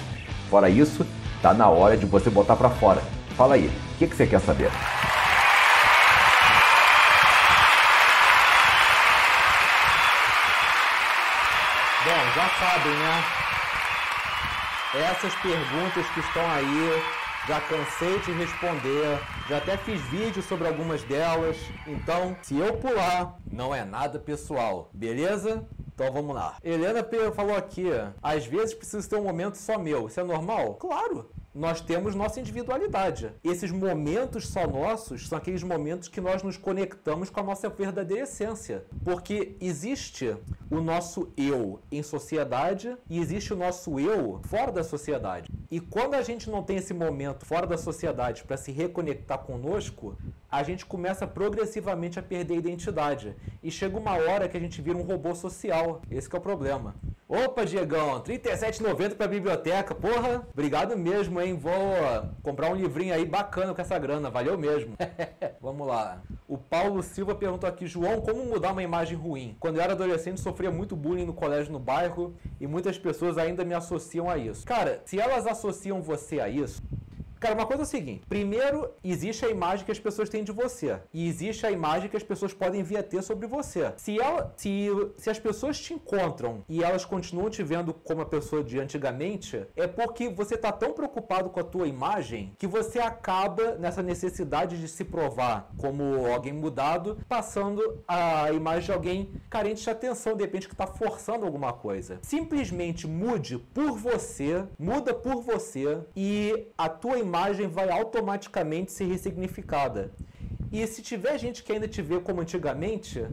[0.48, 1.04] Fora isso,
[1.42, 3.02] tá na hora de você botar para fora.
[3.36, 4.70] Fala aí, o que, que você quer saber?
[12.58, 13.24] Sabem, né?
[15.10, 17.02] Essas perguntas que estão aí,
[17.46, 21.56] já cansei de responder, já até fiz vídeo sobre algumas delas.
[21.86, 25.66] Então, se eu pular, não é nada pessoal, beleza?
[25.94, 26.56] Então vamos lá.
[26.64, 27.86] Helena falou aqui,
[28.22, 30.08] às vezes preciso ter um momento só meu.
[30.08, 30.74] Isso é normal?
[30.74, 33.32] Claro nós temos nossa individualidade.
[33.42, 38.22] Esses momentos só nossos são aqueles momentos que nós nos conectamos com a nossa verdadeira
[38.22, 38.84] essência.
[39.04, 40.36] Porque existe
[40.70, 45.50] o nosso eu em sociedade e existe o nosso eu fora da sociedade.
[45.70, 50.16] E quando a gente não tem esse momento fora da sociedade para se reconectar conosco,
[50.48, 53.34] a gente começa progressivamente a perder a identidade.
[53.62, 56.00] E chega uma hora que a gente vira um robô social.
[56.10, 56.94] Esse é o problema.
[57.32, 59.94] Opa, Diegão, R$ 37,90 pra biblioteca.
[59.94, 61.54] Porra, obrigado mesmo, hein?
[61.54, 61.72] Vou
[62.42, 64.28] comprar um livrinho aí bacana com essa grana.
[64.28, 64.96] Valeu mesmo.
[65.62, 66.20] Vamos lá.
[66.48, 69.56] O Paulo Silva perguntou aqui, João, como mudar uma imagem ruim?
[69.60, 73.64] Quando eu era adolescente, sofria muito bullying no colégio no bairro e muitas pessoas ainda
[73.64, 74.66] me associam a isso.
[74.66, 76.82] Cara, se elas associam você a isso,
[77.40, 80.52] Cara, uma coisa é o seguinte: primeiro, existe a imagem que as pessoas têm de
[80.52, 81.00] você.
[81.12, 83.94] E existe a imagem que as pessoas podem vir a ter sobre você.
[83.96, 88.26] Se, ela, se, se as pessoas te encontram e elas continuam te vendo como a
[88.26, 92.98] pessoa de antigamente, é porque você está tão preocupado com a tua imagem que você
[92.98, 99.82] acaba nessa necessidade de se provar como alguém mudado, passando a imagem de alguém carente
[99.82, 102.18] de atenção, de repente que está forçando alguma coisa.
[102.20, 109.04] Simplesmente mude por você, muda por você e a tua imagem imagem vai automaticamente ser
[109.04, 110.10] ressignificada.
[110.72, 113.24] E se tiver gente que ainda te vê como antigamente,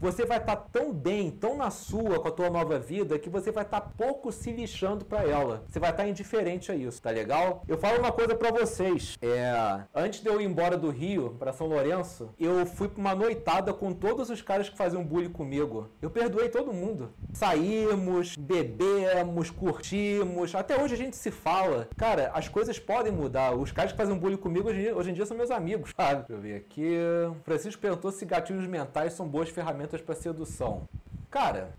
[0.00, 3.28] você vai estar tá tão bem, tão na sua com a tua nova vida, que
[3.28, 5.62] você vai estar tá pouco se lixando para ela.
[5.68, 7.62] Você vai estar tá indiferente a isso, tá legal?
[7.68, 9.18] Eu falo uma coisa para vocês.
[9.20, 13.14] É, antes de eu ir embora do Rio para São Lourenço, eu fui para uma
[13.14, 15.90] noitada com todos os caras que faziam bullying comigo.
[16.00, 17.12] Eu perdoei todo mundo.
[17.34, 20.54] Saímos, bebemos, curtimos.
[20.54, 21.88] Até hoje a gente se fala.
[21.96, 23.52] Cara, as coisas podem mudar.
[23.52, 25.92] Os caras que fazem bullying comigo hoje, hoje em dia são meus amigos.
[25.98, 26.96] Ah, deixa eu ver aqui.
[27.44, 30.88] Francisco perguntou se gatilhos mentais são boas ferramentas ferramentas para sedução.
[31.30, 31.70] Cara,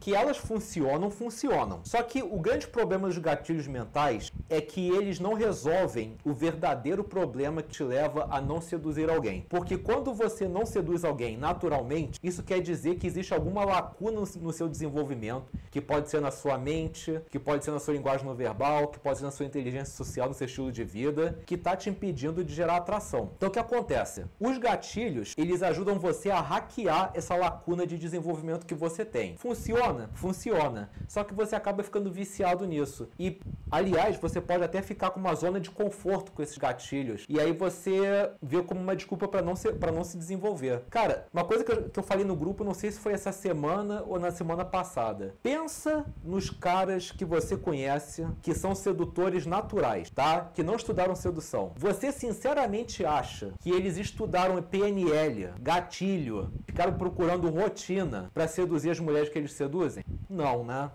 [0.00, 1.80] que elas funcionam, funcionam.
[1.84, 7.04] Só que o grande problema dos gatilhos mentais é que eles não resolvem o verdadeiro
[7.04, 9.44] problema que te leva a não seduzir alguém.
[9.48, 14.52] Porque quando você não seduz alguém naturalmente, isso quer dizer que existe alguma lacuna no
[14.52, 18.34] seu desenvolvimento, que pode ser na sua mente, que pode ser na sua linguagem não
[18.34, 21.76] verbal, que pode ser na sua inteligência social, no seu estilo de vida, que está
[21.76, 23.32] te impedindo de gerar atração.
[23.36, 24.24] Então o que acontece?
[24.40, 29.36] Os gatilhos, eles ajudam você a hackear essa lacuna de desenvolvimento que você tem.
[29.36, 30.10] Funciona funciona?
[30.14, 30.90] Funciona.
[31.08, 33.08] Só que você acaba ficando viciado nisso.
[33.18, 37.24] E, aliás, você pode até ficar com uma zona de conforto com esses gatilhos.
[37.28, 40.82] E aí você vê como uma desculpa para não, se, não se desenvolver.
[40.90, 43.32] Cara, uma coisa que eu, que eu falei no grupo, não sei se foi essa
[43.32, 45.34] semana ou na semana passada.
[45.42, 50.50] Pensa nos caras que você conhece que são sedutores naturais, tá?
[50.54, 51.72] Que não estudaram sedução.
[51.76, 59.28] Você sinceramente acha que eles estudaram PNL, gatilho, ficaram procurando rotina para seduzir as mulheres
[59.28, 59.79] que eles seduzem?
[59.80, 60.04] Seduzem?
[60.28, 60.90] Não, né?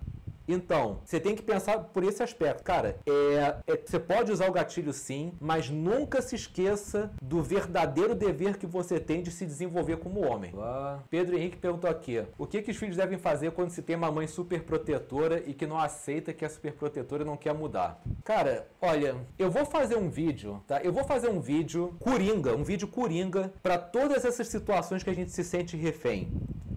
[0.47, 2.63] Então, você tem que pensar por esse aspecto.
[2.63, 8.13] Cara, é, é, você pode usar o gatilho sim, mas nunca se esqueça do verdadeiro
[8.13, 10.53] dever que você tem de se desenvolver como homem.
[10.55, 13.95] Ah, Pedro Henrique perguntou aqui: o que, que os filhos devem fazer quando se tem
[13.95, 17.99] uma mãe super protetora e que não aceita que a super protetora não quer mudar?
[18.23, 20.79] Cara, olha, eu vou fazer um vídeo, tá?
[20.83, 25.15] Eu vou fazer um vídeo coringa, um vídeo coringa para todas essas situações que a
[25.15, 26.31] gente se sente refém.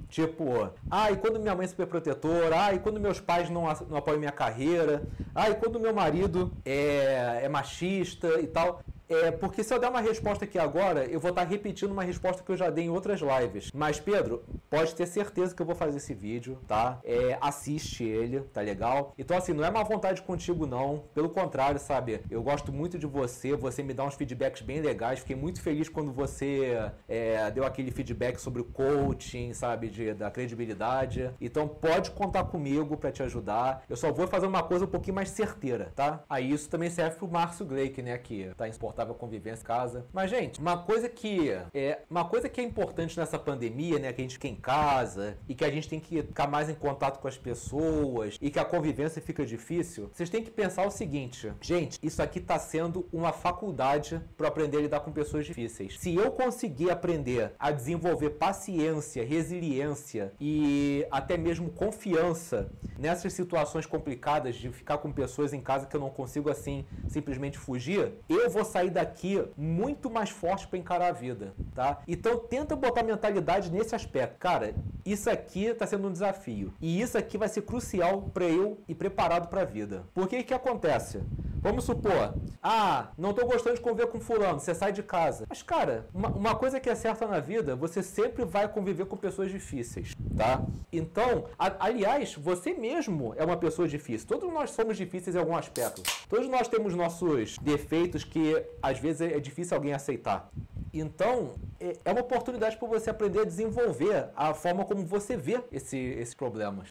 [0.08, 0.44] Tipo,
[0.88, 3.96] ai, ah, quando minha mãe é super protetora, ai, ah, quando meus pais não, não
[3.98, 8.82] apoiam minha carreira, ai, ah, quando meu marido é, é machista e tal.
[9.08, 12.42] É, porque se eu der uma resposta aqui agora, eu vou estar repetindo uma resposta
[12.42, 13.72] que eu já dei em outras lives.
[13.72, 17.00] Mas, Pedro, pode ter certeza que eu vou fazer esse vídeo, tá?
[17.02, 19.14] É, assiste ele, tá legal?
[19.16, 21.04] Então, assim, não é má vontade contigo, não.
[21.14, 22.20] Pelo contrário, sabe?
[22.30, 25.20] Eu gosto muito de você, você me dá uns feedbacks bem legais.
[25.20, 29.88] Fiquei muito feliz quando você é, deu aquele feedback sobre o coaching, sabe?
[29.88, 31.30] De, da credibilidade.
[31.40, 33.84] Então, pode contar comigo para te ajudar.
[33.88, 36.22] Eu só vou fazer uma coisa um pouquinho mais certeira, tá?
[36.28, 38.18] Aí isso também serve pro Márcio Gleick, né?
[38.18, 40.06] Que tá exportando confortável convivência em casa.
[40.12, 44.12] Mas, gente, uma coisa que é uma coisa que é importante nessa pandemia, né?
[44.12, 46.74] Que a gente fica em casa e que a gente tem que ficar mais em
[46.74, 50.10] contato com as pessoas e que a convivência fica difícil.
[50.12, 54.78] Vocês têm que pensar o seguinte, gente, isso aqui tá sendo uma faculdade para aprender
[54.78, 55.98] a lidar com pessoas difíceis.
[55.98, 64.56] Se eu conseguir aprender a desenvolver paciência, resiliência e até mesmo confiança nessas situações complicadas
[64.56, 68.64] de ficar com pessoas em casa que eu não consigo assim simplesmente fugir, eu vou
[68.64, 71.98] sair sair daqui muito mais forte para encarar a vida, tá?
[72.08, 74.38] Então tenta botar mentalidade nesse aspecto.
[74.38, 74.74] Cara,
[75.04, 78.94] isso aqui tá sendo um desafio e isso aqui vai ser crucial para eu ir
[78.94, 80.04] preparado para a vida.
[80.14, 81.20] Por que que acontece?
[81.60, 85.44] Vamos supor, ah, não tô gostando de conviver com fulano, você sai de casa.
[85.48, 89.16] Mas, cara, uma, uma, coisa que é certa na vida, você sempre vai conviver com
[89.16, 90.62] pessoas difíceis, tá?
[90.92, 94.26] Então, a, aliás, você mesmo é uma pessoa difícil.
[94.26, 96.02] Todos nós somos difíceis em algum aspecto.
[96.28, 100.50] Todos nós temos nossos defeitos que às vezes é difícil alguém aceitar.
[100.92, 105.60] Então, é, é uma oportunidade para você aprender a desenvolver a forma como você vê
[105.72, 106.88] esse, esses problemas.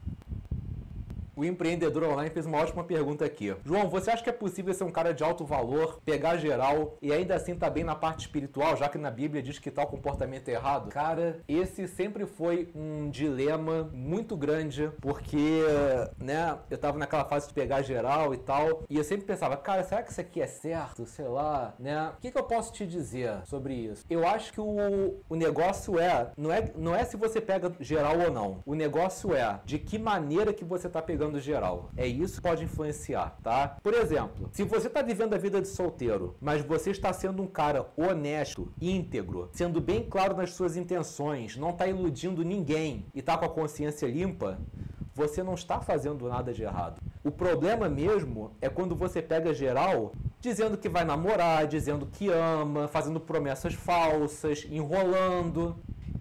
[1.38, 3.56] O empreendedor online fez uma ótima pergunta aqui.
[3.64, 7.14] João, você acha que é possível ser um cara de alto valor, pegar geral e
[7.14, 10.50] ainda assim tá bem na parte espiritual, já que na Bíblia diz que tal comportamento
[10.50, 10.90] é errado?
[10.90, 15.62] Cara, esse sempre foi um dilema muito grande, porque,
[16.18, 19.84] né, eu tava naquela fase de pegar geral e tal, e eu sempre pensava, cara,
[19.84, 21.06] será que isso aqui é certo?
[21.06, 22.14] Sei lá, né?
[22.18, 24.04] O que, que eu posso te dizer sobre isso?
[24.10, 28.20] Eu acho que o, o negócio é não, é, não é se você pega geral
[28.22, 28.64] ou não.
[28.66, 31.90] O negócio é de que maneira que você tá pegando geral.
[31.98, 33.78] É isso que pode influenciar, tá?
[33.84, 37.48] Por exemplo, se você está vivendo a vida de solteiro, mas você está sendo um
[37.48, 43.38] cara honesto, íntegro, sendo bem claro nas suas intenções, não está iludindo ninguém e está
[43.38, 44.60] com a consciência limpa,
[45.14, 47.02] você não está fazendo nada de errado.
[47.24, 52.88] O problema mesmo é quando você pega geral dizendo que vai namorar, dizendo que ama,
[52.88, 55.76] fazendo promessas falsas, enrolando.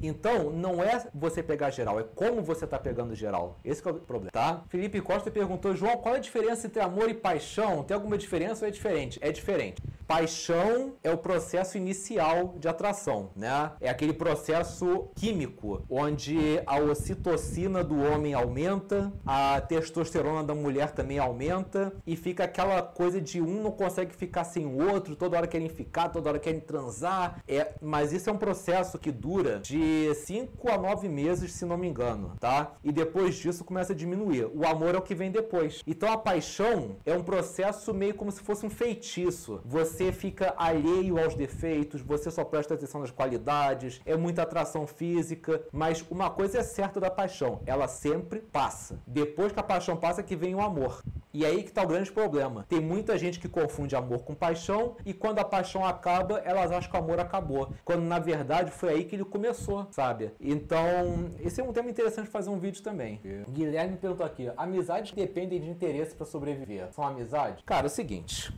[0.06, 3.58] Então, não é você pegar geral, é como você está pegando geral.
[3.64, 4.62] Esse é o problema, tá?
[4.68, 7.82] Felipe Costa perguntou, João, qual é a diferença entre amor e paixão?
[7.82, 9.18] Tem alguma diferença ou é diferente?
[9.22, 9.82] É diferente.
[10.06, 13.72] Paixão é o processo inicial de atração, né?
[13.80, 21.18] É aquele processo químico onde a ocitocina do homem aumenta, a testosterona da mulher também
[21.18, 25.46] aumenta e fica aquela coisa de um não consegue ficar sem o outro, toda hora
[25.46, 27.42] querem ficar, toda hora querem transar.
[27.48, 29.78] É, mas isso é um processo que dura de
[30.14, 32.72] 5 a 9 meses, se não me engano, tá?
[32.82, 34.50] E depois disso começa a diminuir.
[34.54, 35.82] O amor é o que vem depois.
[35.86, 39.60] Então a paixão é um processo meio como se fosse um feitiço.
[39.64, 45.62] Você fica alheio aos defeitos, você só presta atenção nas qualidades, é muita atração física,
[45.72, 49.00] mas uma coisa é certa da paixão, ela sempre passa.
[49.06, 51.02] Depois que a paixão passa que vem o amor.
[51.32, 52.64] E é aí que está o grande problema.
[52.66, 56.90] Tem muita gente que confunde amor com paixão e quando a paixão acaba, elas acham
[56.90, 57.74] que o amor acabou.
[57.84, 60.32] Quando na verdade foi aí que ele começou, sabe?
[60.40, 63.20] Então, esse é um tema interessante fazer um vídeo também.
[63.50, 66.92] Guilherme perguntou aqui: amizades dependem de interesse para sobreviver.
[66.92, 67.62] São amizades?
[67.64, 68.52] Cara, é o seguinte.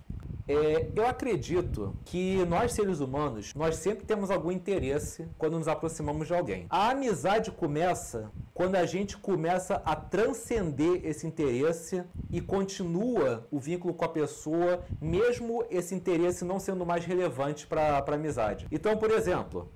[0.49, 6.27] É, eu acredito que nós seres humanos, nós sempre temos algum interesse quando nos aproximamos
[6.27, 6.65] de alguém.
[6.71, 13.93] A amizade começa quando a gente começa a transcender esse interesse e continua o vínculo
[13.93, 18.67] com a pessoa, mesmo esse interesse não sendo mais relevante para a amizade.
[18.73, 19.71] Então, por exemplo,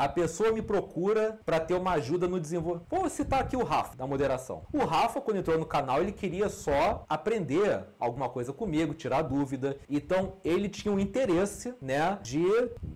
[0.00, 2.86] a pessoa me procura para ter uma ajuda no desenvolvimento.
[2.88, 4.62] Vou citar aqui o Rafa, da moderação.
[4.72, 9.76] O Rafa, quando entrou no canal, ele queria só aprender alguma coisa comigo, tirar dúvida.
[9.90, 12.42] Então, ele tinha um interesse, né, de,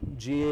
[0.02, 0.44] de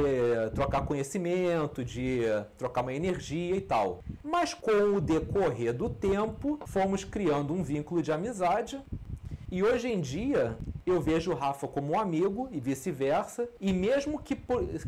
[0.55, 2.21] trocar conhecimento, de
[2.59, 4.05] trocar uma energia e tal.
[4.23, 8.79] Mas com o decorrer do tempo, fomos criando um vínculo de amizade
[9.53, 13.47] e hoje em dia, eu vejo o Rafa como um amigo e vice-versa.
[13.61, 14.35] E mesmo que,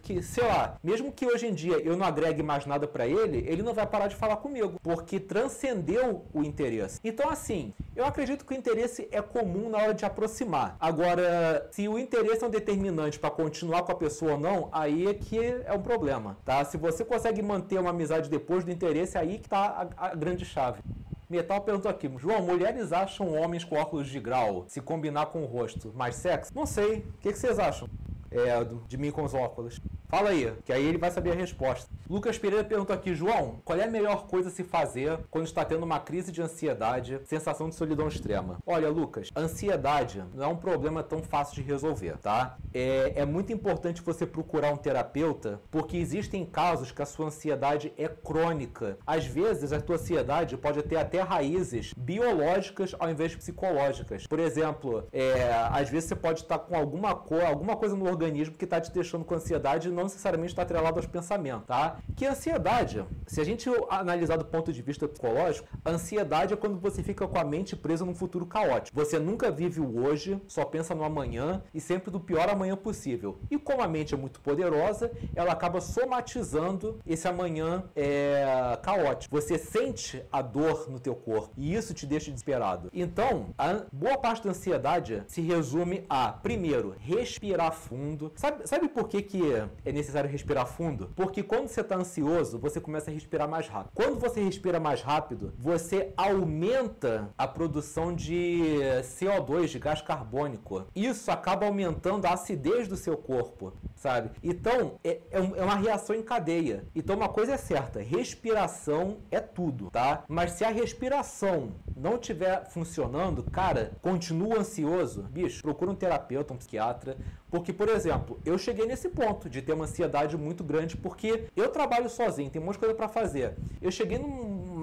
[0.03, 3.45] que, sei lá, mesmo que hoje em dia eu não agregue mais nada para ele,
[3.47, 6.99] ele não vai parar de falar comigo, porque transcendeu o interesse.
[7.05, 10.79] Então, assim, eu acredito que o interesse é comum na hora de aproximar.
[10.81, 15.07] Agora, se o interesse é um determinante para continuar com a pessoa ou não, aí
[15.09, 16.65] é que é um problema, tá?
[16.65, 20.47] Se você consegue manter uma amizade depois do interesse, aí que tá a, a grande
[20.47, 20.81] chave.
[21.29, 25.47] Metal perguntou aqui, João, mulheres acham homens com óculos de grau se combinar com o
[25.47, 26.55] rosto mais sexy?
[26.55, 26.99] Não sei.
[26.99, 27.89] O que, que vocês acham?
[28.35, 29.81] É, de mim com os óculos.
[30.09, 31.89] Fala aí, que aí ele vai saber a resposta.
[32.11, 35.65] Lucas Pereira perguntou aqui, João, qual é a melhor coisa a se fazer quando está
[35.65, 38.59] tendo uma crise de ansiedade, sensação de solidão extrema?
[38.67, 42.57] Olha, Lucas, ansiedade não é um problema tão fácil de resolver, tá?
[42.73, 47.93] É, é muito importante você procurar um terapeuta, porque existem casos que a sua ansiedade
[47.97, 48.99] é crônica.
[49.07, 54.27] Às vezes, a tua ansiedade pode ter até raízes biológicas ao invés de psicológicas.
[54.27, 58.24] Por exemplo, é, às vezes você pode estar com alguma, co alguma coisa no organismo
[58.57, 61.99] que está te deixando com ansiedade não necessariamente está atrelado aos pensamentos, tá?
[62.17, 66.57] Que a ansiedade, se a gente analisar do ponto de vista psicológico, a ansiedade é
[66.57, 68.97] quando você fica com a mente presa num futuro caótico.
[68.97, 73.39] Você nunca vive o hoje, só pensa no amanhã e sempre do pior amanhã possível.
[73.51, 79.35] E como a mente é muito poderosa, ela acaba somatizando esse amanhã é, caótico.
[79.41, 82.89] Você sente a dor no teu corpo e isso te deixa desesperado.
[82.93, 88.14] Então, a boa parte da ansiedade se resume a, primeiro, respirar fundo.
[88.37, 89.43] Sabe, sabe por que, que
[89.85, 91.11] é necessário respirar fundo?
[91.15, 93.93] Porque quando você está ansioso, você começa a respirar mais rápido.
[93.95, 100.87] Quando você respira mais rápido, você aumenta a produção de CO2, de gás carbônico.
[100.95, 104.31] Isso acaba aumentando a acidez do seu corpo, sabe?
[104.43, 106.87] Então, é, é, é uma reação em cadeia.
[106.95, 110.25] Então, uma coisa é certa: respiração é tudo, tá?
[110.29, 116.57] Mas se a respiração não estiver funcionando, cara, continua ansioso, bicho, procura um terapeuta, um
[116.57, 117.17] psiquiatra,
[117.55, 121.69] porque, por exemplo, eu cheguei nesse ponto de ter uma ansiedade muito grande porque eu
[121.69, 123.55] trabalho sozinho, tem um monte de coisa para fazer.
[123.81, 124.19] Eu cheguei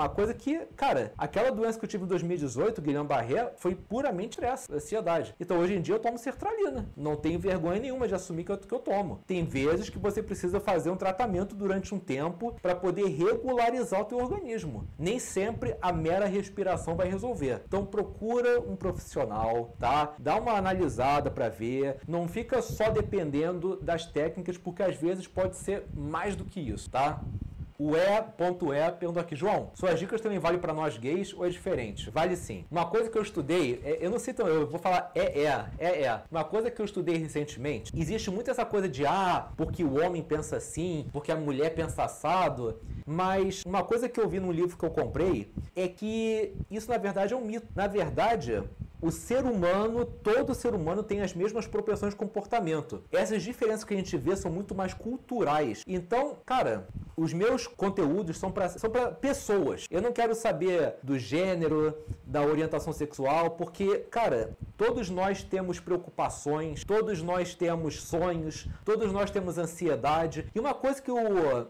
[0.01, 4.43] numa coisa que, cara, aquela doença que eu tive em 2018, Guilherme Barré, foi puramente
[4.43, 5.35] essa, ansiedade.
[5.39, 6.89] Então, hoje em dia eu tomo sertralina.
[6.97, 9.21] Não tenho vergonha nenhuma de assumir que eu, que eu tomo.
[9.27, 14.05] Tem vezes que você precisa fazer um tratamento durante um tempo para poder regularizar o
[14.05, 14.87] teu organismo.
[14.97, 17.61] Nem sempre a mera respiração vai resolver.
[17.67, 20.15] Então, procura um profissional, tá?
[20.17, 21.97] Dá uma analisada para ver.
[22.07, 26.89] Não fica só dependendo das técnicas, porque às vezes pode ser mais do que isso,
[26.89, 27.21] tá?
[27.83, 32.11] O E.E perguntou aqui, João, suas dicas também valem para nós gays ou é diferente?
[32.11, 32.63] Vale sim.
[32.69, 36.03] Uma coisa que eu estudei, é, eu não sei, eu vou falar é, é, é,
[36.03, 36.21] é.
[36.29, 40.21] Uma coisa que eu estudei recentemente, existe muito essa coisa de, ah, porque o homem
[40.21, 44.77] pensa assim, porque a mulher pensa assado, mas uma coisa que eu vi num livro
[44.77, 47.65] que eu comprei é que isso na verdade é um mito.
[47.75, 48.61] Na verdade,
[49.01, 53.03] o ser humano, todo ser humano tem as mesmas propensões de comportamento.
[53.11, 55.83] Essas diferenças que a gente vê são muito mais culturais.
[55.87, 56.87] Então, cara,
[57.17, 59.85] os meus conteúdos são para são pessoas.
[59.89, 66.83] Eu não quero saber do gênero, da orientação sexual, porque, cara, todos nós temos preocupações,
[66.83, 70.45] todos nós temos sonhos, todos nós temos ansiedade.
[70.53, 71.17] E uma coisa que o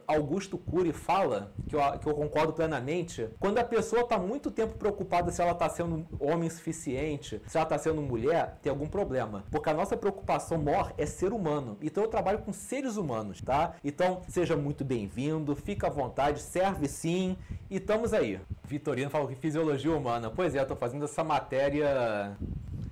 [0.08, 4.78] Augusto Cury fala, que eu, que eu concordo plenamente, quando a pessoa está muito tempo
[4.78, 9.44] preocupada se ela está sendo homem suficiente, se ela está sendo mulher, tem algum problema.
[9.52, 11.78] Porque a nossa preocupação maior é ser humano.
[11.82, 13.76] Então eu trabalho com seres humanos, tá?
[13.84, 17.38] Então seja muito bem-vindo, fica à vontade, serve sim
[17.70, 18.40] e estamos aí.
[18.66, 20.30] Vitorino falou que fisiologia humana.
[20.30, 22.38] Pois é, eu tô fazendo essa matéria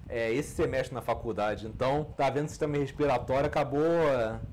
[0.10, 1.68] é, esse semestre na faculdade.
[1.68, 3.80] Então, tá vendo sistema respiratório, acabou.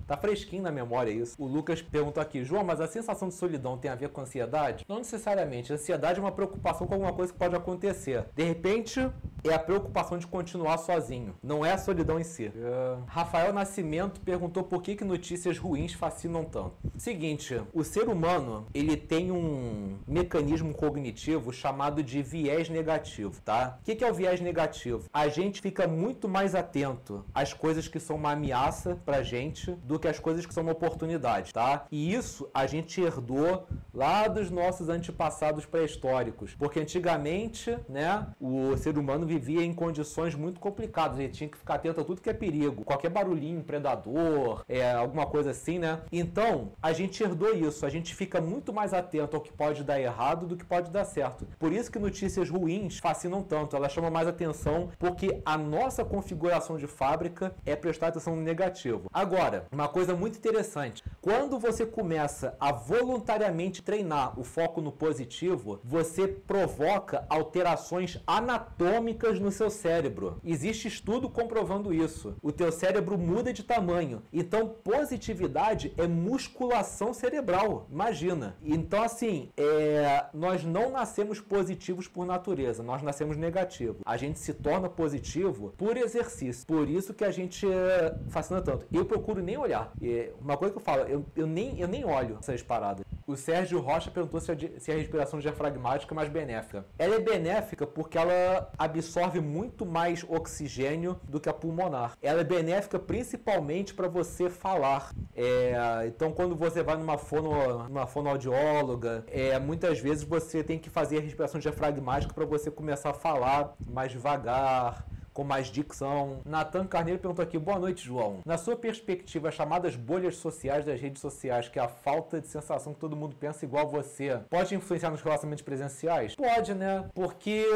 [0.06, 1.34] Tá fresquinho na memória isso.
[1.38, 4.84] O Lucas perguntou aqui, João, mas a sensação de solidão tem a ver com ansiedade?
[4.86, 5.72] Não necessariamente.
[5.72, 8.26] Ansiedade é uma preocupação com alguma coisa que pode acontecer.
[8.34, 9.10] De repente,
[9.50, 11.34] é a preocupação de continuar sozinho.
[11.42, 12.46] Não é a solidão em si.
[12.46, 12.96] É.
[13.06, 16.74] Rafael Nascimento perguntou por que, que notícias ruins fascinam tanto.
[16.96, 23.78] Seguinte, o ser humano ele tem um mecanismo cognitivo chamado de viés negativo, tá?
[23.80, 25.08] O que, que é o viés negativo?
[25.12, 29.98] A gente fica muito mais atento às coisas que são uma ameaça pra gente do
[29.98, 31.86] que às coisas que são uma oportunidade, tá?
[31.90, 38.98] E isso a gente herdou lá dos nossos antepassados pré-históricos, porque antigamente, né, o ser
[38.98, 41.18] humano vivia em condições muito complicadas.
[41.18, 45.26] Ele tinha que ficar atento a tudo que é perigo, qualquer barulhinho, predador, é, alguma
[45.26, 46.00] coisa assim, né?
[46.10, 47.84] Então, a gente herdou isso.
[47.84, 51.04] A gente fica muito mais atento ao que pode dar errado do que pode dar
[51.04, 51.46] certo.
[51.58, 53.76] Por isso que notícias ruins fascinam tanto.
[53.76, 59.08] Elas chamam mais atenção porque a nossa configuração de fábrica é prestar atenção no negativo.
[59.12, 61.02] Agora, uma coisa muito interessante.
[61.20, 69.50] Quando você começa a voluntariamente treinar o foco no positivo, você provoca alterações anatômicas no
[69.50, 70.40] seu cérebro.
[70.44, 72.36] Existe estudo comprovando isso.
[72.42, 74.22] O teu cérebro muda de tamanho.
[74.32, 77.86] Então, positividade é musculação cerebral.
[77.90, 78.56] Imagina.
[78.62, 80.26] Então, assim, é...
[80.32, 84.00] nós não nascemos positivos por natureza, nós nascemos negativos.
[84.04, 86.66] A gente se torna positivo por exercício.
[86.66, 88.14] Por isso que a gente é...
[88.28, 88.86] fascina tanto.
[88.92, 89.92] Eu procuro nem olhar.
[90.40, 93.04] Uma coisa que eu falo, eu, eu, nem, eu nem olho essas paradas.
[93.26, 96.86] O Sérgio Rocha perguntou se a, se a respiração diafragmática é mais benéfica.
[96.96, 99.05] Ela é benéfica porque ela absorve
[99.40, 102.16] muito mais oxigênio do que a pulmonar.
[102.22, 105.12] Ela é benéfica principalmente para você falar.
[105.34, 110.90] É, então, quando você vai numa, fono, numa fonoaudióloga, é, muitas vezes você tem que
[110.90, 116.40] fazer a respiração diafragmática para você começar a falar mais devagar com mais dicção.
[116.46, 118.40] Natan Carneiro perguntou aqui: Boa noite, João.
[118.46, 122.48] Na sua perspectiva, as chamadas bolhas sociais das redes sociais, que é a falta de
[122.48, 126.34] sensação que todo mundo pensa igual a você, pode influenciar nos relacionamentos presenciais?
[126.34, 127.04] Pode, né?
[127.12, 127.66] Porque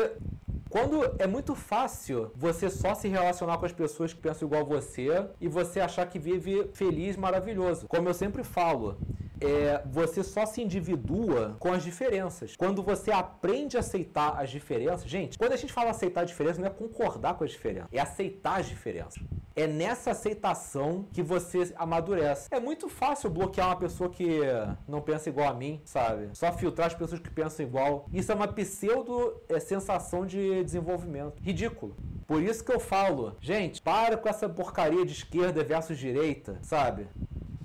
[0.70, 4.64] Quando é muito fácil você só se relacionar com as pessoas que pensam igual a
[4.64, 7.88] você e você achar que vive feliz, maravilhoso.
[7.88, 8.96] Como eu sempre falo,
[9.40, 12.54] é, você só se individua com as diferenças.
[12.56, 16.60] Quando você aprende a aceitar as diferenças, gente, quando a gente fala aceitar a diferença,
[16.60, 19.22] não é concordar com as diferenças, é aceitar as diferenças.
[19.56, 22.48] É nessa aceitação que você amadurece.
[22.50, 24.40] É muito fácil bloquear uma pessoa que
[24.86, 26.30] não pensa igual a mim, sabe?
[26.34, 28.06] Só filtrar as pessoas que pensam igual.
[28.12, 31.34] Isso é uma pseudo é, sensação de desenvolvimento.
[31.42, 31.96] Ridículo.
[32.26, 37.08] Por isso que eu falo, gente, para com essa porcaria de esquerda versus direita, sabe?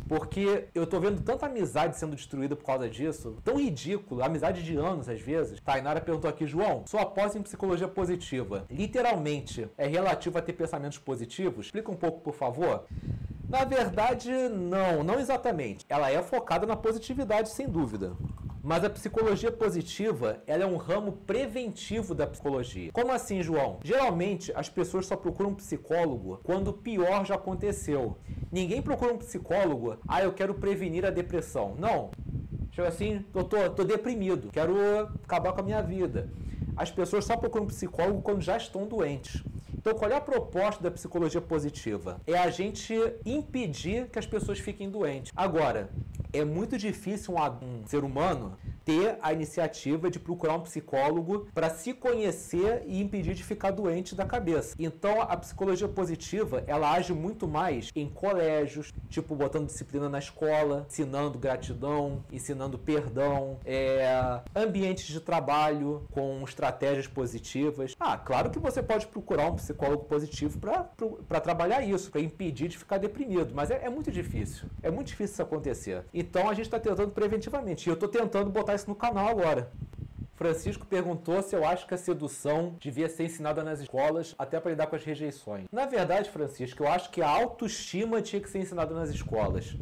[0.07, 4.75] Porque eu tô vendo tanta amizade sendo destruída por causa disso, tão ridículo, amizade de
[4.75, 5.59] anos às vezes.
[5.59, 10.99] Tainara perguntou aqui, João, sua pós em psicologia positiva, literalmente é relativo a ter pensamentos
[10.99, 11.67] positivos?
[11.67, 12.85] Explica um pouco, por favor.
[13.49, 15.85] Na verdade, não, não exatamente.
[15.87, 18.15] Ela é focada na positividade, sem dúvida.
[18.65, 22.91] Mas a psicologia positiva, ela é um ramo preventivo da psicologia.
[22.91, 23.79] Como assim, João?
[23.83, 28.17] Geralmente as pessoas só procuram um psicólogo quando o pior já aconteceu.
[28.51, 31.75] Ninguém procura um psicólogo, ah, eu quero prevenir a depressão.
[31.77, 32.09] Não.
[32.71, 34.75] Chega assim, tô, tô deprimido, quero
[35.23, 36.31] acabar com a minha vida.
[36.75, 39.43] As pessoas só procuram um psicólogo quando já estão doentes.
[39.77, 42.19] Então, qual é a proposta da psicologia positiva?
[42.25, 45.31] É a gente impedir que as pessoas fiquem doentes.
[45.35, 45.91] Agora,
[46.37, 51.69] é muito difícil um, um ser humano ter a iniciativa de procurar um psicólogo para
[51.69, 54.75] se conhecer e impedir de ficar doente da cabeça.
[54.77, 60.85] Então a psicologia positiva ela age muito mais em colégios, tipo botando disciplina na escola,
[60.87, 67.95] ensinando gratidão, ensinando perdão, é, ambientes de trabalho com estratégias positivas.
[67.99, 72.77] Ah, claro que você pode procurar um psicólogo positivo para trabalhar isso, para impedir de
[72.77, 74.69] ficar deprimido, mas é, é muito difícil.
[74.83, 76.03] É muito difícil isso acontecer.
[76.13, 77.87] Então a gente está tentando preventivamente.
[77.87, 79.71] E eu estou tentando botar no canal agora.
[80.35, 84.71] Francisco perguntou se eu acho que a sedução devia ser ensinada nas escolas até para
[84.71, 85.65] lidar com as rejeições.
[85.71, 89.77] Na verdade, Francisco, eu acho que a autoestima tinha que ser ensinada nas escolas.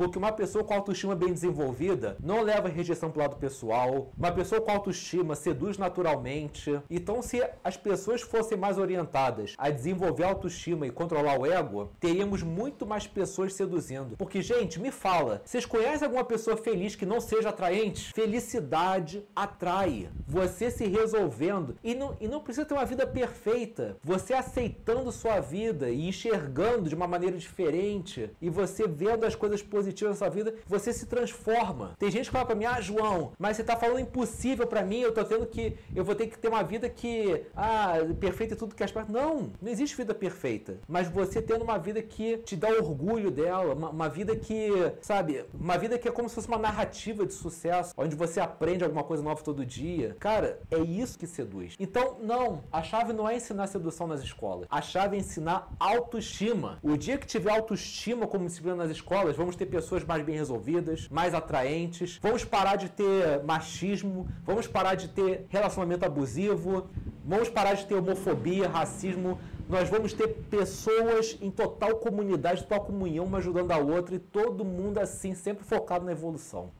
[0.00, 4.10] Porque uma pessoa com autoestima bem desenvolvida não leva rejeição pro lado pessoal.
[4.16, 6.80] Uma pessoa com autoestima seduz naturalmente.
[6.88, 12.42] Então, se as pessoas fossem mais orientadas a desenvolver autoestima e controlar o ego, teríamos
[12.42, 14.16] muito mais pessoas seduzindo.
[14.16, 18.10] Porque, gente, me fala, vocês conhecem alguma pessoa feliz que não seja atraente?
[18.14, 20.08] Felicidade atrai.
[20.26, 21.76] Você se resolvendo.
[21.84, 23.98] E não, e não precisa ter uma vida perfeita.
[24.02, 28.30] Você aceitando sua vida e enxergando de uma maneira diferente.
[28.40, 31.96] E você vendo as coisas positivas positivo na sua vida, você se transforma.
[31.98, 35.00] Tem gente que fala pra mim, ah, João, mas você tá falando impossível para mim,
[35.00, 35.76] eu tô tendo que.
[35.94, 37.44] Eu vou ter que ter uma vida que.
[37.54, 39.12] Ah, perfeita e tudo que as partes.
[39.12, 40.78] Não, não existe vida perfeita.
[40.88, 44.70] Mas você tendo uma vida que te dá orgulho dela, uma, uma vida que,
[45.00, 48.84] sabe, uma vida que é como se fosse uma narrativa de sucesso, onde você aprende
[48.84, 50.16] alguma coisa nova todo dia.
[50.18, 51.74] Cara, é isso que seduz.
[51.78, 54.66] Então, não, a chave não é ensinar sedução nas escolas.
[54.70, 56.78] A chave é ensinar autoestima.
[56.82, 61.08] O dia que tiver autoestima como disciplina nas escolas, vamos ter pessoas mais bem resolvidas,
[61.08, 62.18] mais atraentes.
[62.22, 66.88] Vamos parar de ter machismo, vamos parar de ter relacionamento abusivo,
[67.24, 69.38] vamos parar de ter homofobia, racismo.
[69.68, 74.64] Nós vamos ter pessoas em total comunidade, total comunhão, uma ajudando a outra e todo
[74.64, 76.70] mundo assim, sempre focado na evolução.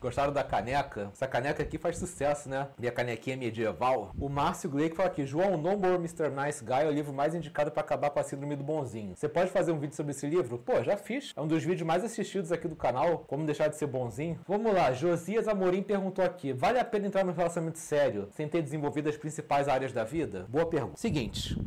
[0.00, 1.10] Gostaram da caneca?
[1.12, 2.68] Essa caneca aqui faz sucesso, né?
[2.78, 4.12] Minha canequinha medieval.
[4.18, 6.30] O Márcio Gleick fala aqui: João, No More Mr.
[6.30, 9.14] Nice Guy é o livro mais indicado para acabar com a síndrome do bonzinho.
[9.14, 10.56] Você pode fazer um vídeo sobre esse livro?
[10.56, 11.34] Pô, já fiz.
[11.36, 13.24] É um dos vídeos mais assistidos aqui do canal.
[13.26, 14.40] Como deixar de ser bonzinho.
[14.48, 14.90] Vamos lá.
[14.92, 19.18] Josias Amorim perguntou aqui: Vale a pena entrar num relacionamento sério sem ter desenvolvido as
[19.18, 20.46] principais áreas da vida?
[20.48, 20.96] Boa pergunta.
[20.96, 21.58] Seguinte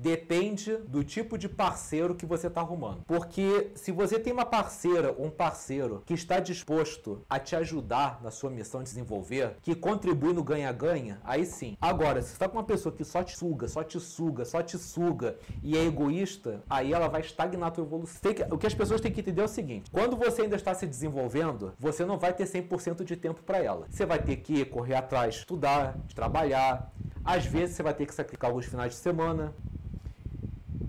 [0.00, 3.02] depende do tipo de parceiro que você está arrumando.
[3.06, 8.18] Porque se você tem uma parceira ou um parceiro que está disposto a te ajudar
[8.22, 11.76] na sua missão de desenvolver, que contribui no ganha-ganha, aí sim.
[11.80, 14.62] Agora, se você está com uma pessoa que só te suga, só te suga, só
[14.62, 18.32] te suga e é egoísta, aí ela vai estagnar a tua evolução.
[18.32, 20.72] Que, o que as pessoas têm que entender é o seguinte: quando você ainda está
[20.72, 23.86] se desenvolvendo, você não vai ter 100% de tempo para ela.
[23.90, 26.90] Você vai ter que correr atrás, estudar, trabalhar.
[27.22, 29.54] Às vezes você vai ter que sacrificar alguns finais de semana,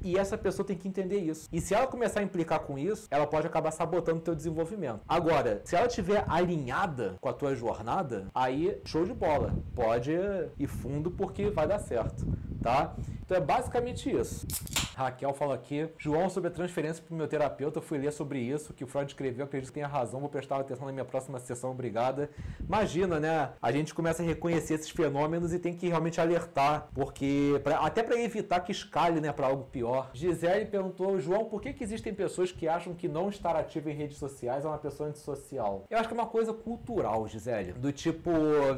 [0.03, 1.47] e essa pessoa tem que entender isso.
[1.51, 5.01] E se ela começar a implicar com isso, ela pode acabar sabotando o teu desenvolvimento.
[5.07, 9.53] Agora, se ela estiver alinhada com a tua jornada, aí show de bola.
[9.75, 10.11] Pode
[10.57, 12.25] ir fundo porque vai dar certo,
[12.61, 12.95] tá?
[13.31, 14.45] Então é basicamente isso.
[14.93, 15.87] Raquel fala aqui.
[15.97, 19.09] João, sobre a transferência para o meu terapeuta, fui ler sobre isso, que o Freud
[19.09, 22.29] escreveu, acredito que tenha razão, vou prestar atenção na minha próxima sessão, obrigada.
[22.59, 23.51] Imagina, né?
[23.61, 28.03] A gente começa a reconhecer esses fenômenos e tem que realmente alertar, porque pra, até
[28.03, 30.11] para evitar que escale, né, para algo pior.
[30.13, 33.95] Gisele perguntou, João, por que, que existem pessoas que acham que não estar ativo em
[33.95, 35.85] redes sociais é uma pessoa antissocial?
[35.89, 37.73] Eu acho que é uma coisa cultural, Gisele.
[37.73, 38.29] Do tipo,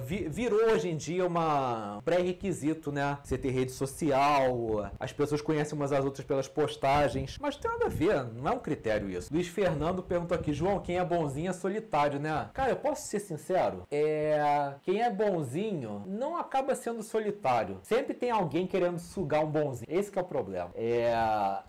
[0.03, 3.17] vi, virou hoje em dia uma pré-requisito, né?
[3.23, 4.42] Você ter rede social,
[4.99, 8.51] as pessoas conhecem umas às outras pelas postagens, mas tem nada a ver, não é
[8.51, 9.33] um critério isso.
[9.33, 12.49] Luiz Fernando perguntou aqui, João, quem é bonzinho é solitário, né?
[12.53, 13.85] Cara, eu posso ser sincero?
[13.91, 14.73] É.
[14.83, 17.79] Quem é bonzinho não acaba sendo solitário.
[17.83, 19.87] Sempre tem alguém querendo sugar um bonzinho.
[19.89, 20.71] Esse é o problema.
[20.75, 21.13] É.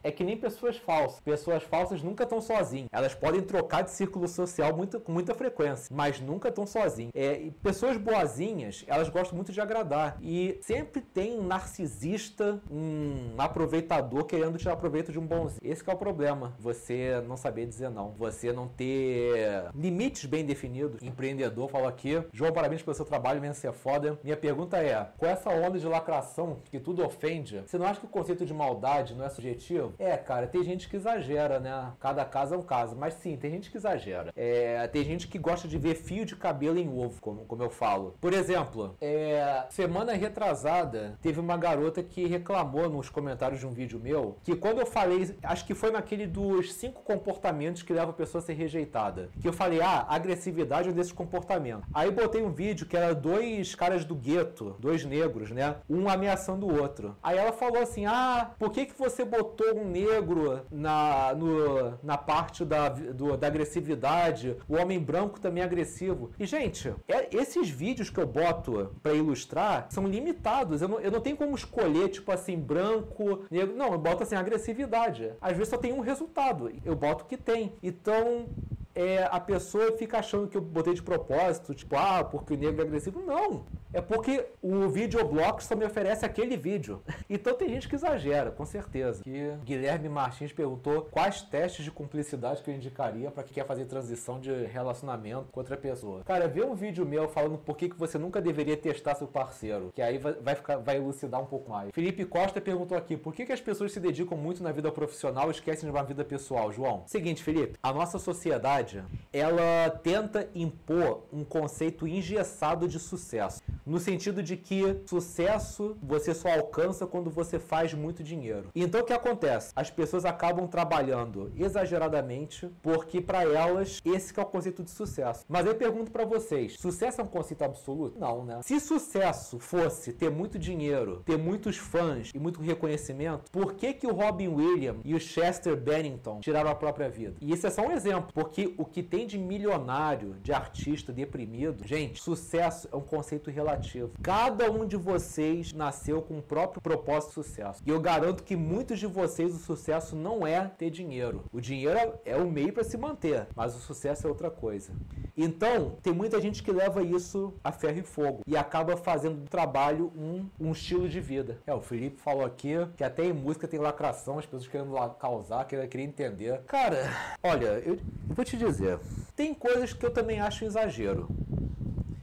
[0.02, 1.20] É que nem pessoas falsas.
[1.20, 2.88] Pessoas falsas nunca estão sozinhas.
[2.92, 7.12] Elas podem trocar de círculo social muito, com muita frequência, mas nunca estão sozinhas.
[7.14, 10.16] É, pessoas boazinhas, elas gostam muito de agradar.
[10.20, 15.60] E sempre tem um narcisista, um aproveitador querendo tirar proveito de um bonzinho.
[15.62, 16.54] Esse é o problema.
[16.58, 18.12] Você não saber dizer não.
[18.18, 21.02] Você não ter limites bem definidos.
[21.02, 22.22] Empreendedor falou aqui.
[22.32, 24.18] João, parabéns pelo seu trabalho, mesmo ser foda.
[24.22, 28.06] Minha pergunta é: com essa onda de lacração que tudo ofende, você não acha que
[28.06, 29.94] o conceito de maldade não é subjetivo?
[29.98, 31.92] É, cara, tem gente que exagera, né?
[32.00, 32.96] Cada caso é um caso.
[32.96, 34.32] Mas sim, tem gente que exagera.
[34.36, 37.70] É, tem gente que gosta de ver fio de cabelo em ovo, como, como eu
[37.70, 38.16] falo.
[38.20, 43.98] Por exemplo, é, semana retrasada, teve uma garota que reclamou nos comentários de um vídeo
[43.98, 48.12] meu que quando eu falei, acho que foi naquele dos cinco comportamentos que levam a
[48.12, 51.88] pessoa a ser rejeitada, que eu falei, ah, agressividade é um desses comportamentos.
[51.94, 55.76] Aí botei um vídeo que era dois caras do gueto, dois negros, né?
[55.88, 57.16] Um ameaçando o outro.
[57.22, 62.18] Aí ela falou assim: ah, por que, que você botou um negro na, no, na
[62.18, 64.56] parte da, do, da agressividade?
[64.68, 66.32] O homem branco também é agressivo.
[66.38, 70.82] E, gente, é, esses vídeos que eu boto para ilustrar são limitados.
[70.82, 73.74] Eu não, eu não tenho como escolher, tipo assim, branco, negro.
[73.74, 75.32] Não, eu boto assim, agressividade.
[75.40, 76.70] Às vezes só tem um resultado.
[76.84, 77.74] Eu boto o que tem.
[77.82, 78.46] Então,
[78.94, 82.82] é, a pessoa fica achando que eu botei de propósito, tipo, ah, porque o negro
[82.82, 83.20] é agressivo.
[83.20, 83.64] Não!
[83.94, 87.00] É porque o videoblock só me oferece aquele vídeo.
[87.30, 89.22] Então tem gente que exagera, com certeza.
[89.22, 93.84] Que Guilherme Martins perguntou quais testes de cumplicidade que eu indicaria para quem quer fazer
[93.84, 96.24] transição de relacionamento com outra pessoa.
[96.24, 99.92] Cara, vê um vídeo meu falando por que, que você nunca deveria testar seu parceiro,
[99.94, 101.90] que aí vai, ficar, vai elucidar um pouco mais.
[101.92, 105.50] Felipe Costa perguntou aqui, por que as pessoas se dedicam muito na vida profissional e
[105.52, 107.04] esquecem de uma vida pessoal, João?
[107.06, 114.42] Seguinte, Felipe, a nossa sociedade, ela tenta impor um conceito engessado de sucesso no sentido
[114.42, 118.70] de que sucesso você só alcança quando você faz muito dinheiro.
[118.74, 119.72] Então o que acontece?
[119.76, 125.44] As pessoas acabam trabalhando exageradamente porque para elas esse é o conceito de sucesso.
[125.48, 128.18] Mas eu pergunto para vocês, sucesso é um conceito absoluto?
[128.18, 128.60] Não, né?
[128.62, 134.06] Se sucesso fosse ter muito dinheiro, ter muitos fãs e muito reconhecimento, por que que
[134.06, 137.36] o Robin Williams e o Chester Bennington tiraram a própria vida?
[137.40, 141.86] E isso é só um exemplo, porque o que tem de milionário, de artista deprimido,
[141.86, 144.12] gente, sucesso é um conceito relativo relativo.
[144.22, 147.82] Cada um de vocês nasceu com o próprio propósito de sucesso.
[147.84, 151.44] E eu garanto que muitos de vocês o sucesso não é ter dinheiro.
[151.52, 154.92] O dinheiro é o meio para se manter, mas o sucesso é outra coisa.
[155.36, 159.50] Então, tem muita gente que leva isso a ferro e fogo e acaba fazendo do
[159.50, 161.58] trabalho um, um estilo de vida.
[161.66, 165.64] É, o Felipe falou aqui que até em música tem lacração, as pessoas querendo causar,
[165.64, 166.60] querendo, querendo entender.
[166.66, 167.10] Cara,
[167.42, 168.98] olha, eu, eu vou te dizer,
[169.34, 171.28] tem coisas que eu também acho exagero.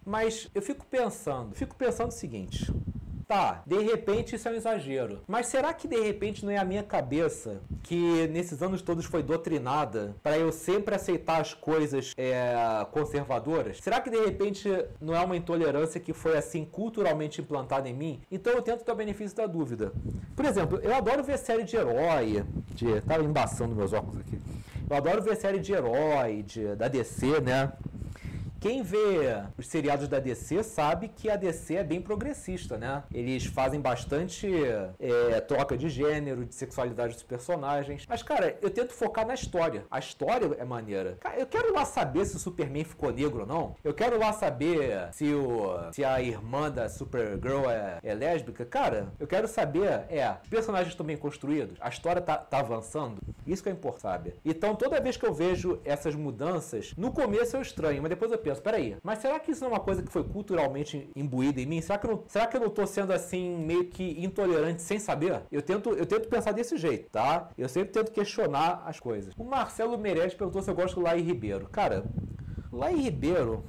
[0.06, 2.72] Mas eu fico pensando, fico pensando o seguinte.
[3.32, 5.22] Tá, de repente isso é um exagero.
[5.26, 9.24] Mas será que de repente não é a minha cabeça que nesses anos todos foi
[9.24, 12.54] doutrinada para eu sempre aceitar as coisas é,
[12.92, 13.78] conservadoras?
[13.80, 14.68] Será que de repente
[15.00, 18.22] não é uma intolerância que foi assim culturalmente implantada em mim?
[18.30, 19.94] Então eu tento ter o benefício da dúvida.
[20.36, 22.44] Por exemplo, eu adoro ver série de herói,
[22.76, 23.00] de.
[23.00, 24.38] Tava embaçando meus óculos aqui.
[24.90, 27.72] Eu adoro ver série de herói, de, da DC, né?
[28.62, 33.02] Quem vê os seriados da DC sabe que a DC é bem progressista, né?
[33.12, 34.48] Eles fazem bastante
[35.00, 38.06] é, troca de gênero, de sexualidade dos personagens.
[38.08, 39.84] Mas, cara, eu tento focar na história.
[39.90, 41.18] A história é maneira.
[41.22, 43.76] Cara, eu quero lá saber se o Superman ficou negro ou não.
[43.84, 48.64] Eu quero lá saber se, o, se a irmã da Supergirl é, é lésbica.
[48.64, 53.24] Cara, eu quero saber, é, os personagens estão bem construídos, a história tá, tá avançando.
[53.48, 54.36] Isso que é importante?
[54.46, 58.38] Então, toda vez que eu vejo essas mudanças, no começo eu estranho, mas depois eu
[58.38, 61.62] penso penso, peraí, mas será que isso não é uma coisa que foi culturalmente imbuída
[61.62, 61.82] em mim?
[61.82, 65.00] Será que, eu não, será que eu não tô sendo assim, meio que intolerante sem
[65.00, 65.44] saber?
[65.52, 67.50] Eu tento, eu tento pensar desse jeito, tá?
[67.58, 69.34] Eu sempre tento questionar as coisas.
[69.38, 71.68] O Marcelo Meirelles perguntou se eu gosto do Lai Ribeiro.
[71.70, 72.04] Cara,
[72.72, 73.64] Lai Ribeiro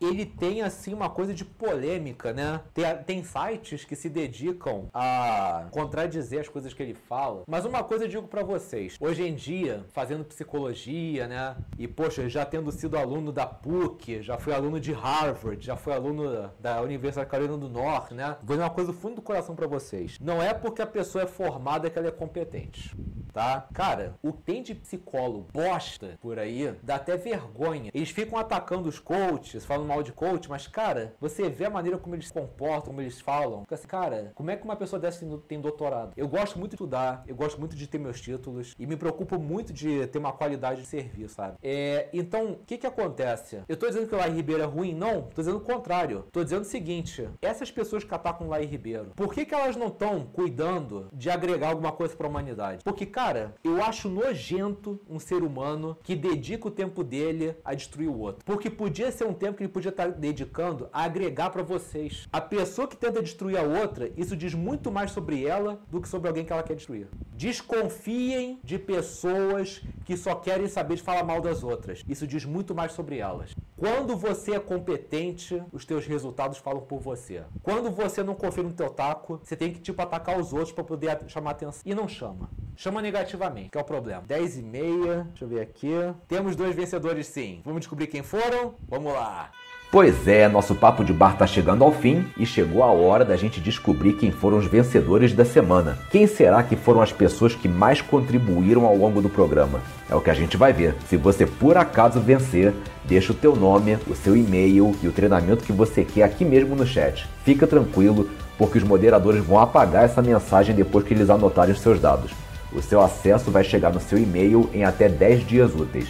[0.00, 2.60] ele tem assim uma coisa de polêmica, né?
[2.72, 7.42] Tem, tem sites que se dedicam a contradizer as coisas que ele fala.
[7.46, 11.56] Mas uma coisa eu digo para vocês: hoje em dia, fazendo psicologia, né?
[11.78, 15.92] E poxa, já tendo sido aluno da PUC, já fui aluno de Harvard, já fui
[15.92, 18.36] aluno da Universidade Carolina do Norte, né?
[18.42, 20.18] Vou dizer uma coisa do fundo do coração para vocês.
[20.20, 22.94] Não é porque a pessoa é formada que ela é competente,
[23.32, 23.66] tá?
[23.72, 27.90] Cara, o que tem de psicólogo bosta por aí dá até vergonha.
[27.94, 31.98] Eles ficam atacando os coaches, falam mal de coach, mas cara, você vê a maneira
[31.98, 33.62] como eles se comportam, como eles falam.
[33.62, 36.12] Fica assim, cara, como é que uma pessoa dessa tem doutorado?
[36.16, 39.38] Eu gosto muito de estudar, eu gosto muito de ter meus títulos e me preocupo
[39.38, 41.56] muito de ter uma qualidade de serviço, sabe?
[41.62, 43.62] É, então, o que que acontece?
[43.68, 44.94] Eu tô dizendo que o Lai Ribeiro é ruim?
[44.94, 46.24] Não, tô dizendo o contrário.
[46.32, 49.76] Tô dizendo o seguinte, essas pessoas que atacam o Lai Ribeiro, por que que elas
[49.76, 52.84] não estão cuidando de agregar alguma coisa para a humanidade?
[52.84, 53.27] Porque, cara,
[53.62, 58.44] eu acho nojento um ser humano que dedica o tempo dele a destruir o outro.
[58.44, 62.26] Porque podia ser um tempo que ele podia estar dedicando a agregar para vocês.
[62.32, 66.08] A pessoa que tenta destruir a outra, isso diz muito mais sobre ela do que
[66.08, 67.08] sobre alguém que ela quer destruir.
[67.34, 72.04] Desconfiem de pessoas que só querem saber de falar mal das outras.
[72.08, 73.54] Isso diz muito mais sobre elas.
[73.76, 77.44] Quando você é competente, os teus resultados falam por você.
[77.62, 80.82] Quando você não confia no teu taco, você tem que tipo atacar os outros para
[80.82, 81.82] poder chamar atenção.
[81.84, 82.50] E não chama.
[82.74, 84.22] Chama negativamente, que é o problema.
[84.26, 85.92] 10 e meia, deixa eu ver aqui.
[86.28, 87.60] Temos dois vencedores sim.
[87.64, 88.74] Vamos descobrir quem foram?
[88.88, 89.50] Vamos lá.
[89.90, 93.38] Pois é, nosso papo de bar tá chegando ao fim e chegou a hora da
[93.38, 95.98] gente descobrir quem foram os vencedores da semana.
[96.10, 99.80] Quem será que foram as pessoas que mais contribuíram ao longo do programa?
[100.10, 100.94] É o que a gente vai ver.
[101.08, 102.74] Se você por acaso vencer,
[103.06, 106.76] deixa o teu nome, o seu e-mail e o treinamento que você quer aqui mesmo
[106.76, 107.26] no chat.
[107.42, 108.28] Fica tranquilo,
[108.58, 112.30] porque os moderadores vão apagar essa mensagem depois que eles anotarem os seus dados.
[112.72, 116.08] O seu acesso vai chegar no seu e-mail em até 10 dias úteis.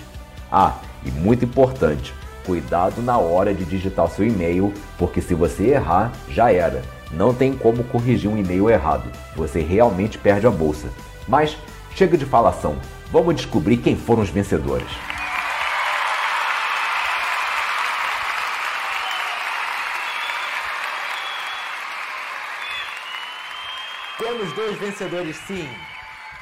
[0.51, 2.13] Ah, e muito importante,
[2.45, 6.83] cuidado na hora de digitar seu e-mail, porque se você errar, já era.
[7.13, 9.11] Não tem como corrigir um e-mail errado.
[9.37, 10.89] Você realmente perde a bolsa.
[11.27, 11.57] Mas
[11.95, 12.77] chega de falação.
[13.11, 14.89] Vamos descobrir quem foram os vencedores.
[24.19, 25.69] Temos dois vencedores sim.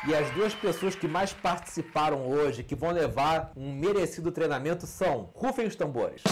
[0.05, 5.30] E as duas pessoas que mais participaram hoje, que vão levar um merecido treinamento, são
[5.34, 6.22] Rufem os tambores.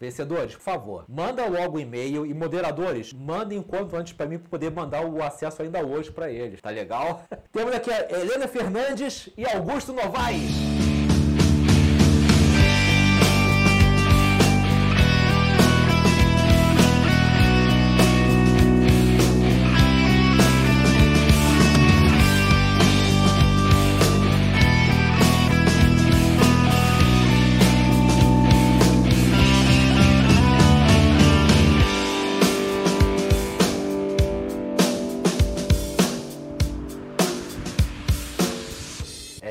[0.00, 4.38] Vencedores, por favor, manda logo o e-mail e moderadores, mandem o quanto antes para mim
[4.38, 7.24] para poder mandar o acesso ainda hoje para eles, tá legal?
[7.52, 10.87] Temos aqui a Helena Fernandes e Augusto Novaes.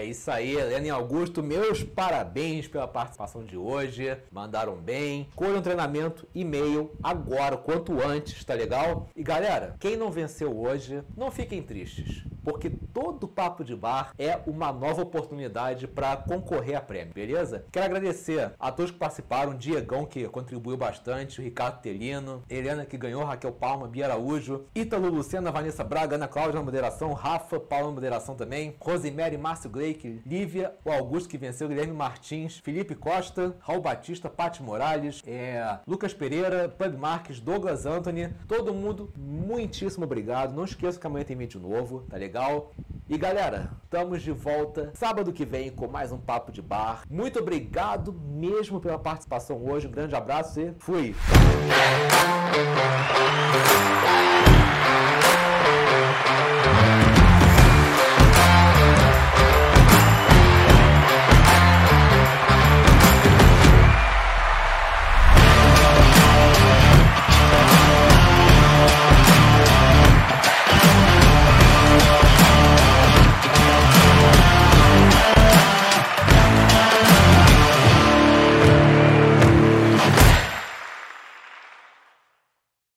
[0.10, 4.18] Isso aí, Helena e Augusto, meus parabéns pela participação de hoje.
[4.32, 5.30] Mandaram bem.
[5.36, 9.10] Colhe um treinamento, e-mail, agora, quanto antes, tá legal?
[9.16, 14.40] E galera, quem não venceu hoje, não fiquem tristes porque todo papo de bar é
[14.48, 17.66] uma nova oportunidade para concorrer a prêmio, beleza?
[17.70, 22.98] Quero agradecer a todos que participaram, Diegão que contribuiu bastante, o Ricardo Telino, Helena que
[22.98, 27.88] ganhou, Raquel Palma, Bia Araújo, Ítalo Lucena, Vanessa Braga, Ana Cláudia na moderação, Rafa, Paulo
[27.88, 33.56] na moderação também, Rosemary, Márcio Gleick, Lívia, o Augusto que venceu, Guilherme Martins, Felipe Costa,
[33.60, 40.54] Raul Batista, Pati Morales, é, Lucas Pereira, Pub Marques, Douglas Anthony, todo mundo, muitíssimo obrigado.
[40.54, 42.72] Não esqueça que amanhã tem vídeo novo, tá legal.
[43.10, 47.04] E galera, estamos de volta sábado que vem com mais um Papo de Bar.
[47.10, 49.88] Muito obrigado mesmo pela participação hoje.
[49.88, 51.16] Um grande abraço e fui!